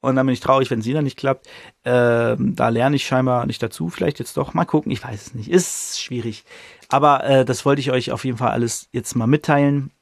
Und 0.00 0.16
dann 0.16 0.26
bin 0.26 0.34
ich 0.34 0.40
traurig, 0.40 0.70
wenn 0.70 0.82
sie 0.82 0.92
dann 0.92 1.04
nicht 1.04 1.16
klappt. 1.16 1.48
Ähm, 1.84 2.54
da 2.54 2.68
lerne 2.68 2.96
ich 2.96 3.06
scheinbar 3.06 3.46
nicht 3.46 3.62
dazu. 3.62 3.88
Vielleicht 3.88 4.18
jetzt 4.18 4.36
doch. 4.36 4.52
Mal 4.52 4.66
gucken, 4.66 4.92
ich 4.92 5.02
weiß 5.02 5.28
es 5.28 5.34
nicht. 5.34 5.48
Ist 5.48 5.98
schwierig. 6.02 6.44
Aber 6.90 7.24
äh, 7.24 7.44
das 7.46 7.64
wollte 7.64 7.80
ich 7.80 7.90
euch 7.90 8.12
auf 8.12 8.26
jeden 8.26 8.36
Fall 8.36 8.50
alles 8.50 8.90
jetzt 8.92 9.14
mal 9.14 9.26
mitteilen. 9.26 9.92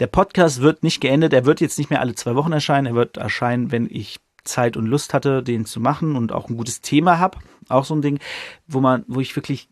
Der 0.00 0.06
Podcast 0.08 0.60
wird 0.60 0.82
nicht 0.82 1.00
geendet. 1.00 1.32
Er 1.32 1.44
wird 1.44 1.60
jetzt 1.60 1.78
nicht 1.78 1.90
mehr 1.90 2.00
alle 2.00 2.14
zwei 2.14 2.34
Wochen 2.34 2.52
erscheinen. 2.52 2.86
Er 2.86 2.94
wird 2.94 3.16
erscheinen, 3.16 3.70
wenn 3.70 3.86
ich 3.90 4.20
Zeit 4.42 4.76
und 4.76 4.86
Lust 4.86 5.14
hatte, 5.14 5.42
den 5.42 5.64
zu 5.66 5.80
machen 5.80 6.16
und 6.16 6.32
auch 6.32 6.48
ein 6.48 6.56
gutes 6.56 6.80
Thema 6.80 7.18
habe. 7.18 7.38
Auch 7.68 7.84
so 7.84 7.94
ein 7.94 8.02
Ding, 8.02 8.18
wo 8.66 8.80
man, 8.80 9.04
wo 9.08 9.20
ich 9.20 9.34
wirklich 9.36 9.68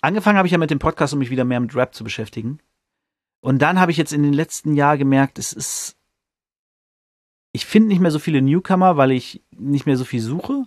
angefangen 0.00 0.38
habe 0.38 0.48
ich 0.48 0.52
ja 0.52 0.58
mit 0.58 0.70
dem 0.70 0.78
Podcast, 0.78 1.12
um 1.12 1.18
mich 1.18 1.30
wieder 1.30 1.44
mehr 1.44 1.60
mit 1.60 1.74
Rap 1.74 1.94
zu 1.94 2.04
beschäftigen. 2.04 2.58
Und 3.40 3.60
dann 3.60 3.80
habe 3.80 3.92
ich 3.92 3.98
jetzt 3.98 4.12
in 4.12 4.22
den 4.22 4.32
letzten 4.32 4.74
Jahren 4.74 4.98
gemerkt, 4.98 5.38
es 5.38 5.52
ist, 5.52 5.96
ich 7.52 7.66
finde 7.66 7.88
nicht 7.88 8.00
mehr 8.00 8.10
so 8.10 8.18
viele 8.18 8.42
Newcomer, 8.42 8.96
weil 8.96 9.12
ich 9.12 9.42
nicht 9.50 9.86
mehr 9.86 9.96
so 9.96 10.04
viel 10.04 10.20
suche. 10.20 10.66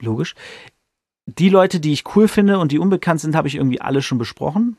Logisch. 0.00 0.34
Die 1.26 1.48
Leute, 1.48 1.80
die 1.80 1.92
ich 1.92 2.14
cool 2.14 2.28
finde 2.28 2.58
und 2.58 2.72
die 2.72 2.78
unbekannt 2.78 3.20
sind, 3.20 3.34
habe 3.34 3.48
ich 3.48 3.54
irgendwie 3.54 3.80
alle 3.80 4.02
schon 4.02 4.18
besprochen. 4.18 4.76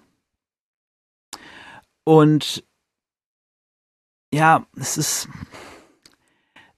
Und 2.03 2.63
ja, 4.35 4.65
es 4.75 4.97
ist 4.97 5.29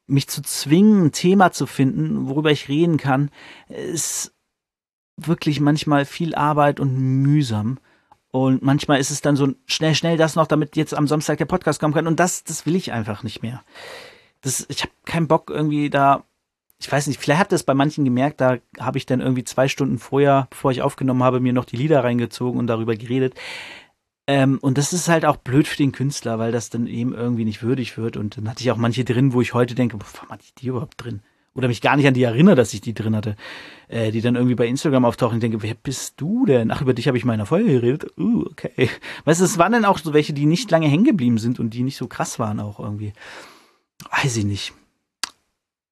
mich 0.06 0.28
zu 0.28 0.41
zwingen, 0.41 1.06
ein 1.06 1.12
Thema 1.12 1.52
zu 1.52 1.65
finden, 1.65 2.30
worüber 2.30 2.52
ich 2.52 2.70
reden 2.70 2.98
kann, 2.98 3.30
ist 3.67 4.34
wirklich 5.17 5.60
manchmal 5.60 6.06
viel 6.06 6.36
Arbeit 6.36 6.80
und 6.80 6.96
mühsam. 6.96 7.80
Und 8.30 8.62
manchmal 8.62 9.00
ist 9.00 9.10
es 9.10 9.22
dann 9.22 9.36
so 9.36 9.54
schnell, 9.65 9.96
schnell 9.96 10.15
das 10.15 10.36
noch, 10.36 10.46
damit 10.46 10.76
jetzt 10.76 10.93
am 10.93 11.08
Samstag 11.08 11.39
der 11.39 11.46
Podcast 11.46 11.80
kommen 11.80 11.96
kann. 11.96 12.08
Und 12.08 12.20
das, 12.20 12.43
das 12.43 12.65
will 12.67 12.76
ich 12.76 12.91
einfach 12.91 13.24
nicht 13.24 13.41
mehr. 13.41 13.63
Das, 14.41 14.65
ich 14.70 14.84
habe 14.84 14.91
keinen 15.06 15.28
Bock 15.28 15.50
irgendwie 15.50 15.89
da. 15.89 16.24
Ich 16.80 16.91
weiß 16.91 17.08
nicht, 17.08 17.20
vielleicht 17.20 17.39
habt 17.39 17.52
ihr 17.52 17.56
es 17.56 17.63
bei 17.63 17.74
manchen 17.74 18.06
gemerkt, 18.06 18.39
da 18.39 18.58
habe 18.80 19.00
ich 19.00 19.08
dann 19.08 19.20
irgendwie 19.20 19.43
zwei 19.43 19.67
Stunden 19.67 19.98
vorher, 19.98 20.46
bevor 20.52 20.70
ich 20.70 20.84
aufgenommen 20.84 21.24
habe, 21.24 21.39
mir 21.39 21.54
noch 21.54 21.65
die 21.65 21.76
Lieder 21.76 22.04
reingezogen 22.04 22.60
und 22.60 22.67
darüber 22.67 22.96
geredet. 22.96 23.34
Ähm, 24.27 24.59
und 24.61 24.77
das 24.77 24.91
ist 24.91 25.07
halt 25.07 25.25
auch 25.25 25.37
blöd 25.37 25.67
für 25.67 25.77
den 25.77 25.93
Künstler, 25.93 26.37
weil 26.37 26.51
das 26.51 26.69
dann 26.69 26.85
eben 26.85 27.13
irgendwie 27.13 27.45
nicht 27.45 27.63
würdig 27.63 27.97
wird. 27.97 28.17
Und 28.17 28.37
dann 28.37 28.49
hatte 28.49 28.61
ich 28.61 28.71
auch 28.71 28.77
manche 28.77 29.05
drin, 29.05 29.31
wo 29.31 29.41
ich 29.41 29.53
heute 29.53 29.73
denke, 29.73 29.97
warum 29.99 30.29
hatte 30.29 30.43
ich 30.45 30.53
die 30.53 30.67
überhaupt 30.67 31.01
drin? 31.03 31.21
Oder 31.53 31.69
mich 31.69 31.81
gar 31.81 31.95
nicht 31.95 32.05
an 32.05 32.13
die 32.13 32.23
erinnere, 32.23 32.55
dass 32.55 32.73
ich 32.73 32.81
die 32.81 32.93
drin 32.93 33.15
hatte. 33.15 33.35
Äh, 33.87 34.11
die 34.11 34.21
dann 34.21 34.35
irgendwie 34.35 34.55
bei 34.55 34.67
Instagram 34.67 35.05
auftauchen 35.05 35.35
und 35.35 35.43
denke, 35.43 35.63
wer 35.63 35.73
bist 35.73 36.15
du 36.17 36.45
denn? 36.45 36.69
Ach, 36.71 36.81
über 36.81 36.93
dich 36.93 37.07
habe 37.07 37.17
ich 37.17 37.23
mal 37.23 37.33
in 37.33 37.39
der 37.39 37.47
Folge 37.47 37.71
geredet. 37.71 38.11
Uh, 38.17 38.45
okay. 38.51 38.89
Weißt 39.23 39.39
du, 39.39 39.45
es 39.45 39.57
waren 39.57 39.71
dann 39.71 39.85
auch 39.85 39.97
so 39.97 40.13
welche, 40.13 40.33
die 40.33 40.45
nicht 40.45 40.69
lange 40.69 40.87
hängen 40.87 41.05
geblieben 41.05 41.37
sind 41.37 41.59
und 41.59 41.71
die 41.71 41.83
nicht 41.83 41.97
so 41.97 42.07
krass 42.07 42.37
waren 42.37 42.59
auch 42.59 42.79
irgendwie. 42.79 43.13
Weiß 44.11 44.35
ich 44.35 44.45
nicht. 44.45 44.73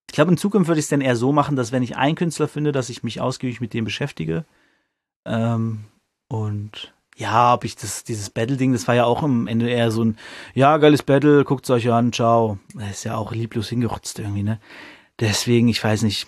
Ich 0.09 0.13
glaube, 0.13 0.31
in 0.31 0.37
Zukunft 0.37 0.67
würde 0.67 0.79
ich 0.79 0.85
es 0.85 0.89
dann 0.89 1.01
eher 1.01 1.15
so 1.15 1.31
machen, 1.31 1.55
dass 1.55 1.71
wenn 1.71 1.83
ich 1.83 1.95
einen 1.95 2.15
Künstler 2.15 2.47
finde, 2.47 2.71
dass 2.71 2.89
ich 2.89 3.03
mich 3.03 3.21
ausgiebig 3.21 3.59
mit 3.61 3.73
dem 3.73 3.85
beschäftige. 3.85 4.45
Ähm, 5.25 5.85
und 6.27 6.93
ja, 7.15 7.53
ob 7.53 7.63
ich 7.63 7.75
das, 7.75 8.03
dieses 8.03 8.29
Battle-Ding, 8.29 8.73
das 8.73 8.87
war 8.87 8.95
ja 8.95 9.05
auch 9.05 9.23
am 9.23 9.47
Ende 9.47 9.69
eher 9.69 9.89
so 9.89 10.03
ein, 10.03 10.17
ja, 10.53 10.77
geiles 10.77 11.01
Battle, 11.01 11.45
guckt's 11.45 11.69
euch 11.69 11.89
an, 11.89 12.11
ciao. 12.11 12.59
Das 12.73 12.91
ist 12.91 13.03
ja 13.05 13.15
auch 13.15 13.31
lieblos 13.31 13.69
hingerotzt 13.69 14.19
irgendwie, 14.19 14.43
ne? 14.43 14.59
Deswegen, 15.19 15.69
ich 15.69 15.81
weiß 15.81 16.03
nicht. 16.03 16.27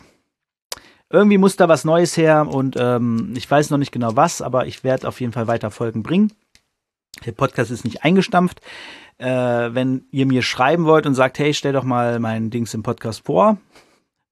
Irgendwie 1.10 1.38
muss 1.38 1.58
da 1.58 1.67
was 1.67 1.86
Neues 1.86 2.15
her 2.15 2.47
und 2.47 2.76
ähm, 2.78 3.34
ich 3.36 3.50
weiß 3.50 3.69
noch 3.69 3.78
nicht 3.78 3.91
genau 3.91 4.15
was, 4.15 4.41
aber 4.41 4.65
ich 4.65 4.84
werde 4.84 5.08
auf 5.08 5.19
jeden 5.19 5.34
Fall 5.34 5.47
weiter 5.47 5.71
Folgen 5.71 6.04
bringen. 6.04 6.32
Der 7.26 7.32
Podcast 7.32 7.71
ist 7.71 7.84
nicht 7.84 8.04
eingestampft. 8.04 8.62
Äh, 9.17 9.26
wenn 9.28 10.06
ihr 10.12 10.26
mir 10.26 10.41
schreiben 10.41 10.86
wollt 10.86 11.06
und 11.06 11.15
sagt, 11.15 11.39
hey, 11.39 11.54
stell 11.54 11.73
doch 11.73 11.84
mal 11.84 12.19
mein 12.19 12.50
Dings 12.50 12.73
im 12.73 12.84
Podcast 12.84 13.26
vor, 13.26 13.58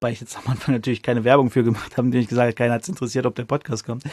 weil 0.00 0.12
ich 0.12 0.20
jetzt 0.20 0.36
am 0.36 0.50
Anfang 0.50 0.74
natürlich 0.74 1.02
keine 1.02 1.24
Werbung 1.24 1.50
für 1.50 1.64
gemacht 1.64 1.96
habe, 1.96 2.06
indem 2.06 2.20
ich 2.20 2.28
gesagt 2.28 2.46
habe, 2.46 2.54
keiner 2.54 2.74
hat 2.74 2.82
es 2.82 2.88
interessiert, 2.88 3.26
ob 3.26 3.34
der 3.34 3.44
Podcast 3.44 3.84
kommt. 3.84 4.04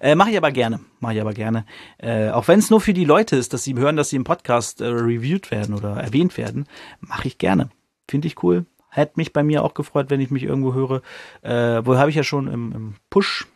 Äh, 0.00 0.14
Mache 0.14 0.30
ich 0.30 0.36
aber 0.36 0.52
gerne. 0.52 0.80
Mache 1.00 1.14
ich 1.14 1.20
aber 1.20 1.34
gerne. 1.34 1.64
Äh, 1.98 2.30
auch 2.30 2.48
wenn 2.48 2.58
es 2.58 2.70
nur 2.70 2.80
für 2.80 2.94
die 2.94 3.04
Leute 3.04 3.36
ist, 3.36 3.52
dass 3.52 3.64
sie 3.64 3.74
hören, 3.74 3.96
dass 3.96 4.10
sie 4.10 4.16
im 4.16 4.24
Podcast 4.24 4.80
äh, 4.80 4.86
reviewed 4.86 5.50
werden 5.50 5.74
oder 5.74 5.96
erwähnt 5.96 6.38
werden, 6.38 6.66
mache 7.00 7.28
ich 7.28 7.38
gerne. 7.38 7.70
Finde 8.08 8.28
ich 8.28 8.42
cool. 8.42 8.66
Hätte 8.88 9.14
mich 9.16 9.32
bei 9.32 9.42
mir 9.42 9.64
auch 9.64 9.74
gefreut, 9.74 10.10
wenn 10.10 10.20
ich 10.20 10.30
mich 10.30 10.42
irgendwo 10.42 10.74
höre. 10.74 11.02
Äh, 11.40 11.84
wo 11.84 11.96
habe 11.96 12.10
ich 12.10 12.16
ja 12.16 12.24
schon 12.24 12.46
im, 12.46 12.72
im 12.72 12.94
Push, 13.10 13.48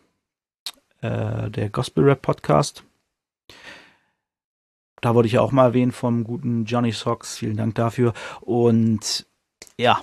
äh, 1.02 1.50
der 1.50 1.68
Gospel 1.70 2.04
Rap 2.04 2.22
Podcast. 2.22 2.84
Da 5.02 5.14
wurde 5.14 5.26
ich 5.26 5.34
ja 5.34 5.42
auch 5.42 5.52
mal 5.52 5.66
erwähnt 5.66 5.94
vom 5.94 6.24
guten 6.24 6.64
Johnny 6.64 6.90
Socks. 6.90 7.36
Vielen 7.36 7.56
Dank 7.56 7.74
dafür. 7.74 8.14
Und 8.40 9.26
ja, 9.78 10.00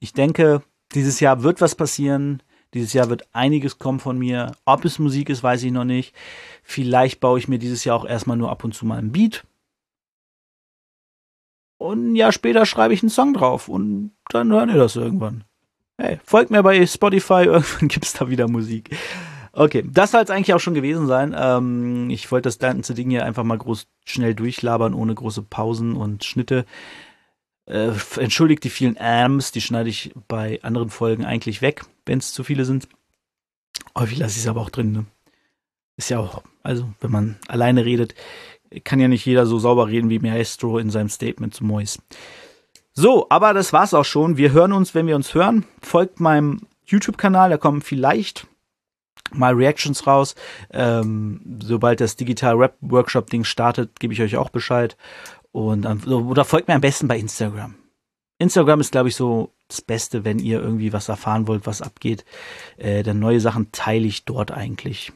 ich 0.00 0.12
denke, 0.12 0.62
dieses 0.94 1.20
Jahr 1.20 1.42
wird 1.42 1.60
was 1.60 1.74
passieren. 1.74 2.42
Dieses 2.74 2.92
Jahr 2.92 3.10
wird 3.10 3.28
einiges 3.32 3.78
kommen 3.78 4.00
von 4.00 4.18
mir. 4.18 4.52
Ob 4.64 4.84
es 4.84 4.98
Musik 4.98 5.28
ist, 5.28 5.42
weiß 5.42 5.62
ich 5.62 5.72
noch 5.72 5.84
nicht. 5.84 6.14
Vielleicht 6.62 7.20
baue 7.20 7.38
ich 7.38 7.48
mir 7.48 7.58
dieses 7.58 7.84
Jahr 7.84 7.96
auch 7.96 8.04
erstmal 8.04 8.36
nur 8.36 8.50
ab 8.50 8.64
und 8.64 8.74
zu 8.74 8.86
mal 8.86 8.98
ein 8.98 9.12
Beat. 9.12 9.44
Und 11.78 12.12
ein 12.12 12.14
Jahr 12.14 12.32
später 12.32 12.66
schreibe 12.66 12.94
ich 12.94 13.02
einen 13.02 13.10
Song 13.10 13.34
drauf 13.34 13.68
und 13.68 14.12
dann 14.28 14.52
hören 14.52 14.68
ihr 14.68 14.76
das 14.76 14.96
irgendwann. 14.96 15.44
Hey, 15.96 16.20
folgt 16.24 16.50
mir 16.50 16.62
bei 16.62 16.86
Spotify, 16.86 17.42
irgendwann 17.44 17.88
gibt 17.88 18.04
es 18.04 18.12
da 18.12 18.28
wieder 18.28 18.48
Musik. 18.48 18.96
Okay, 19.52 19.84
das 19.90 20.12
soll 20.12 20.22
es 20.22 20.30
eigentlich 20.30 20.54
auch 20.54 20.60
schon 20.60 20.74
gewesen 20.74 21.06
sein. 21.06 21.34
Ähm, 21.36 22.08
ich 22.10 22.30
wollte 22.30 22.48
das 22.48 22.58
ganze 22.58 22.94
Ding 22.94 23.10
hier 23.10 23.24
einfach 23.24 23.44
mal 23.44 23.58
groß 23.58 23.88
schnell 24.04 24.34
durchlabern, 24.34 24.94
ohne 24.94 25.14
große 25.14 25.42
Pausen 25.42 25.96
und 25.96 26.24
Schnitte. 26.24 26.66
Äh, 27.70 27.92
entschuldigt 28.16 28.64
die 28.64 28.70
vielen 28.70 28.98
Ams, 28.98 29.52
die 29.52 29.60
schneide 29.60 29.88
ich 29.88 30.12
bei 30.26 30.58
anderen 30.62 30.90
Folgen 30.90 31.24
eigentlich 31.24 31.62
weg, 31.62 31.84
wenn 32.04 32.18
es 32.18 32.32
zu 32.32 32.42
viele 32.42 32.64
sind. 32.64 32.88
Häufig 33.96 34.18
lasse 34.18 34.32
ich 34.32 34.42
es 34.42 34.48
aber 34.48 34.60
auch 34.60 34.70
drin. 34.70 34.90
Ne? 34.90 35.06
Ist 35.96 36.10
ja 36.10 36.18
auch, 36.18 36.42
also 36.64 36.88
wenn 37.00 37.12
man 37.12 37.36
alleine 37.46 37.84
redet, 37.84 38.16
kann 38.82 38.98
ja 38.98 39.06
nicht 39.06 39.24
jeder 39.24 39.46
so 39.46 39.60
sauber 39.60 39.86
reden 39.86 40.10
wie 40.10 40.18
Maestro 40.18 40.78
in 40.78 40.90
seinem 40.90 41.08
Statement 41.08 41.54
zu 41.54 41.64
Mois. 41.64 41.98
So, 42.92 43.26
aber 43.30 43.54
das 43.54 43.72
war's 43.72 43.94
auch 43.94 44.04
schon. 44.04 44.36
Wir 44.36 44.50
hören 44.50 44.72
uns, 44.72 44.96
wenn 44.96 45.06
wir 45.06 45.14
uns 45.14 45.34
hören. 45.34 45.64
Folgt 45.80 46.18
meinem 46.18 46.62
YouTube-Kanal, 46.86 47.50
da 47.50 47.56
kommen 47.56 47.82
vielleicht 47.82 48.48
mal 49.32 49.54
Reactions 49.54 50.08
raus. 50.08 50.34
Ähm, 50.72 51.40
sobald 51.62 52.00
das 52.00 52.16
Digital 52.16 52.56
Rap 52.56 52.76
Workshop 52.80 53.30
Ding 53.30 53.44
startet, 53.44 54.00
gebe 54.00 54.12
ich 54.12 54.22
euch 54.22 54.36
auch 54.36 54.50
Bescheid. 54.50 54.96
Und 55.52 55.86
oder 56.06 56.44
folgt 56.44 56.68
mir 56.68 56.74
am 56.74 56.80
besten 56.80 57.08
bei 57.08 57.18
Instagram. 57.18 57.74
Instagram 58.38 58.80
ist, 58.80 58.92
glaube 58.92 59.08
ich, 59.08 59.16
so 59.16 59.52
das 59.68 59.82
Beste, 59.82 60.24
wenn 60.24 60.38
ihr 60.38 60.60
irgendwie 60.60 60.92
was 60.92 61.08
erfahren 61.08 61.46
wollt, 61.46 61.66
was 61.66 61.82
abgeht. 61.82 62.24
Äh, 62.76 63.02
denn 63.02 63.18
neue 63.18 63.40
Sachen 63.40 63.70
teile 63.72 64.06
ich 64.06 64.24
dort 64.24 64.50
eigentlich. 64.50 65.12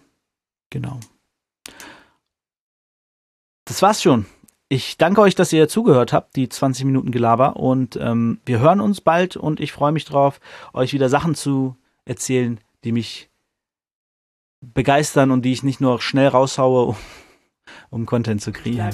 Genau. 0.71 1.01
Das 3.65 3.81
war's 3.81 4.03
schon. 4.03 4.27
Ich 4.69 4.99
danke 4.99 5.21
euch, 5.21 5.35
dass 5.35 5.53
ihr 5.53 5.69
zugehört 5.69 6.13
habt, 6.13 6.37
die 6.37 6.49
20 6.49 6.85
Minuten 6.85 7.13
Gelaber. 7.13 7.57
Und 7.57 7.97
ähm, 7.97 8.41
wir 8.45 8.59
hören 8.59 8.81
uns 8.81 9.01
bald 9.01 9.37
und 9.37 9.61
ich 9.61 9.73
freue 9.73 9.93
mich 9.93 10.05
drauf, 10.05 10.41
euch 10.73 10.93
wieder 10.93 11.09
Sachen 11.09 11.35
zu 11.35 11.77
erzählen, 12.05 12.61
die 12.83 12.93
mich 12.93 13.31
begeistern 14.61 15.31
und 15.31 15.43
die 15.43 15.53
ich 15.53 15.63
nicht 15.63 15.81
nur 15.81 16.01
schnell 16.01 16.29
raushaue, 16.29 16.97
um 17.95 18.07
Content 18.07 18.43
zu 18.43 18.53
kriegen. 18.53 18.91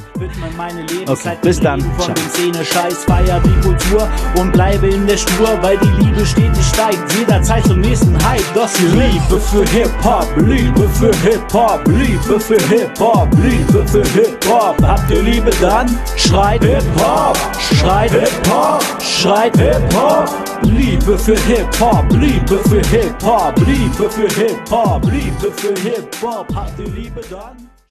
Okay, 1.07 1.37
bis 1.43 1.59
dann. 1.61 1.81
Von 1.81 2.15
den 2.15 2.29
Szene, 2.31 2.65
Scheiß, 2.65 3.05
feier 3.05 3.41
die 3.41 3.61
Kultur 3.67 4.09
und 4.37 4.53
bleibe 4.53 4.89
in 4.89 5.07
der 5.07 5.17
Spur, 5.17 5.59
weil 5.63 5.79
die 5.79 6.05
Liebe 6.05 6.25
stetig 6.25 6.65
steigt, 6.65 7.13
jederzeit 7.15 7.65
zum 7.65 7.81
nächsten 7.81 8.15
Hype. 8.29 8.45
Das 8.55 8.75
die 8.75 8.87
Liebe 8.87 9.41
für 9.41 9.65
Hip-Hop, 9.71 10.29
Liebe 10.37 10.89
für 10.91 11.15
Hip-Hop, 11.23 11.87
Liebe 11.89 12.39
für 12.39 12.61
Hip-Hop, 12.69 13.29
Liebe 13.43 13.87
für 13.89 14.05
Hip-Hop. 14.05 14.83
Habt 14.83 15.11
ihr 15.11 15.23
Liebe 15.23 15.51
dann? 15.61 15.89
Schreit 16.17 16.63
Hip-Hop, 16.63 17.39
schreit 17.59 18.11
Hip-Hop, 18.11 18.85
schreit 19.01 19.57
Hip-Hop. 19.57 20.29
Liebe 20.63 21.19
für 21.19 21.39
Hip-Hop, 21.41 22.05
Liebe 22.13 22.59
für 22.69 22.83
Hip-Hop, 22.89 23.55
Liebe 23.67 24.11
für 24.11 24.29
Hip-Hop, 24.29 25.05
Liebe 25.11 25.53
für 25.57 25.75
Hip-Hop. 25.81 26.55
Habt 26.55 26.79
ihr 26.79 26.89
Liebe 26.89 27.23
dann? 27.31 27.70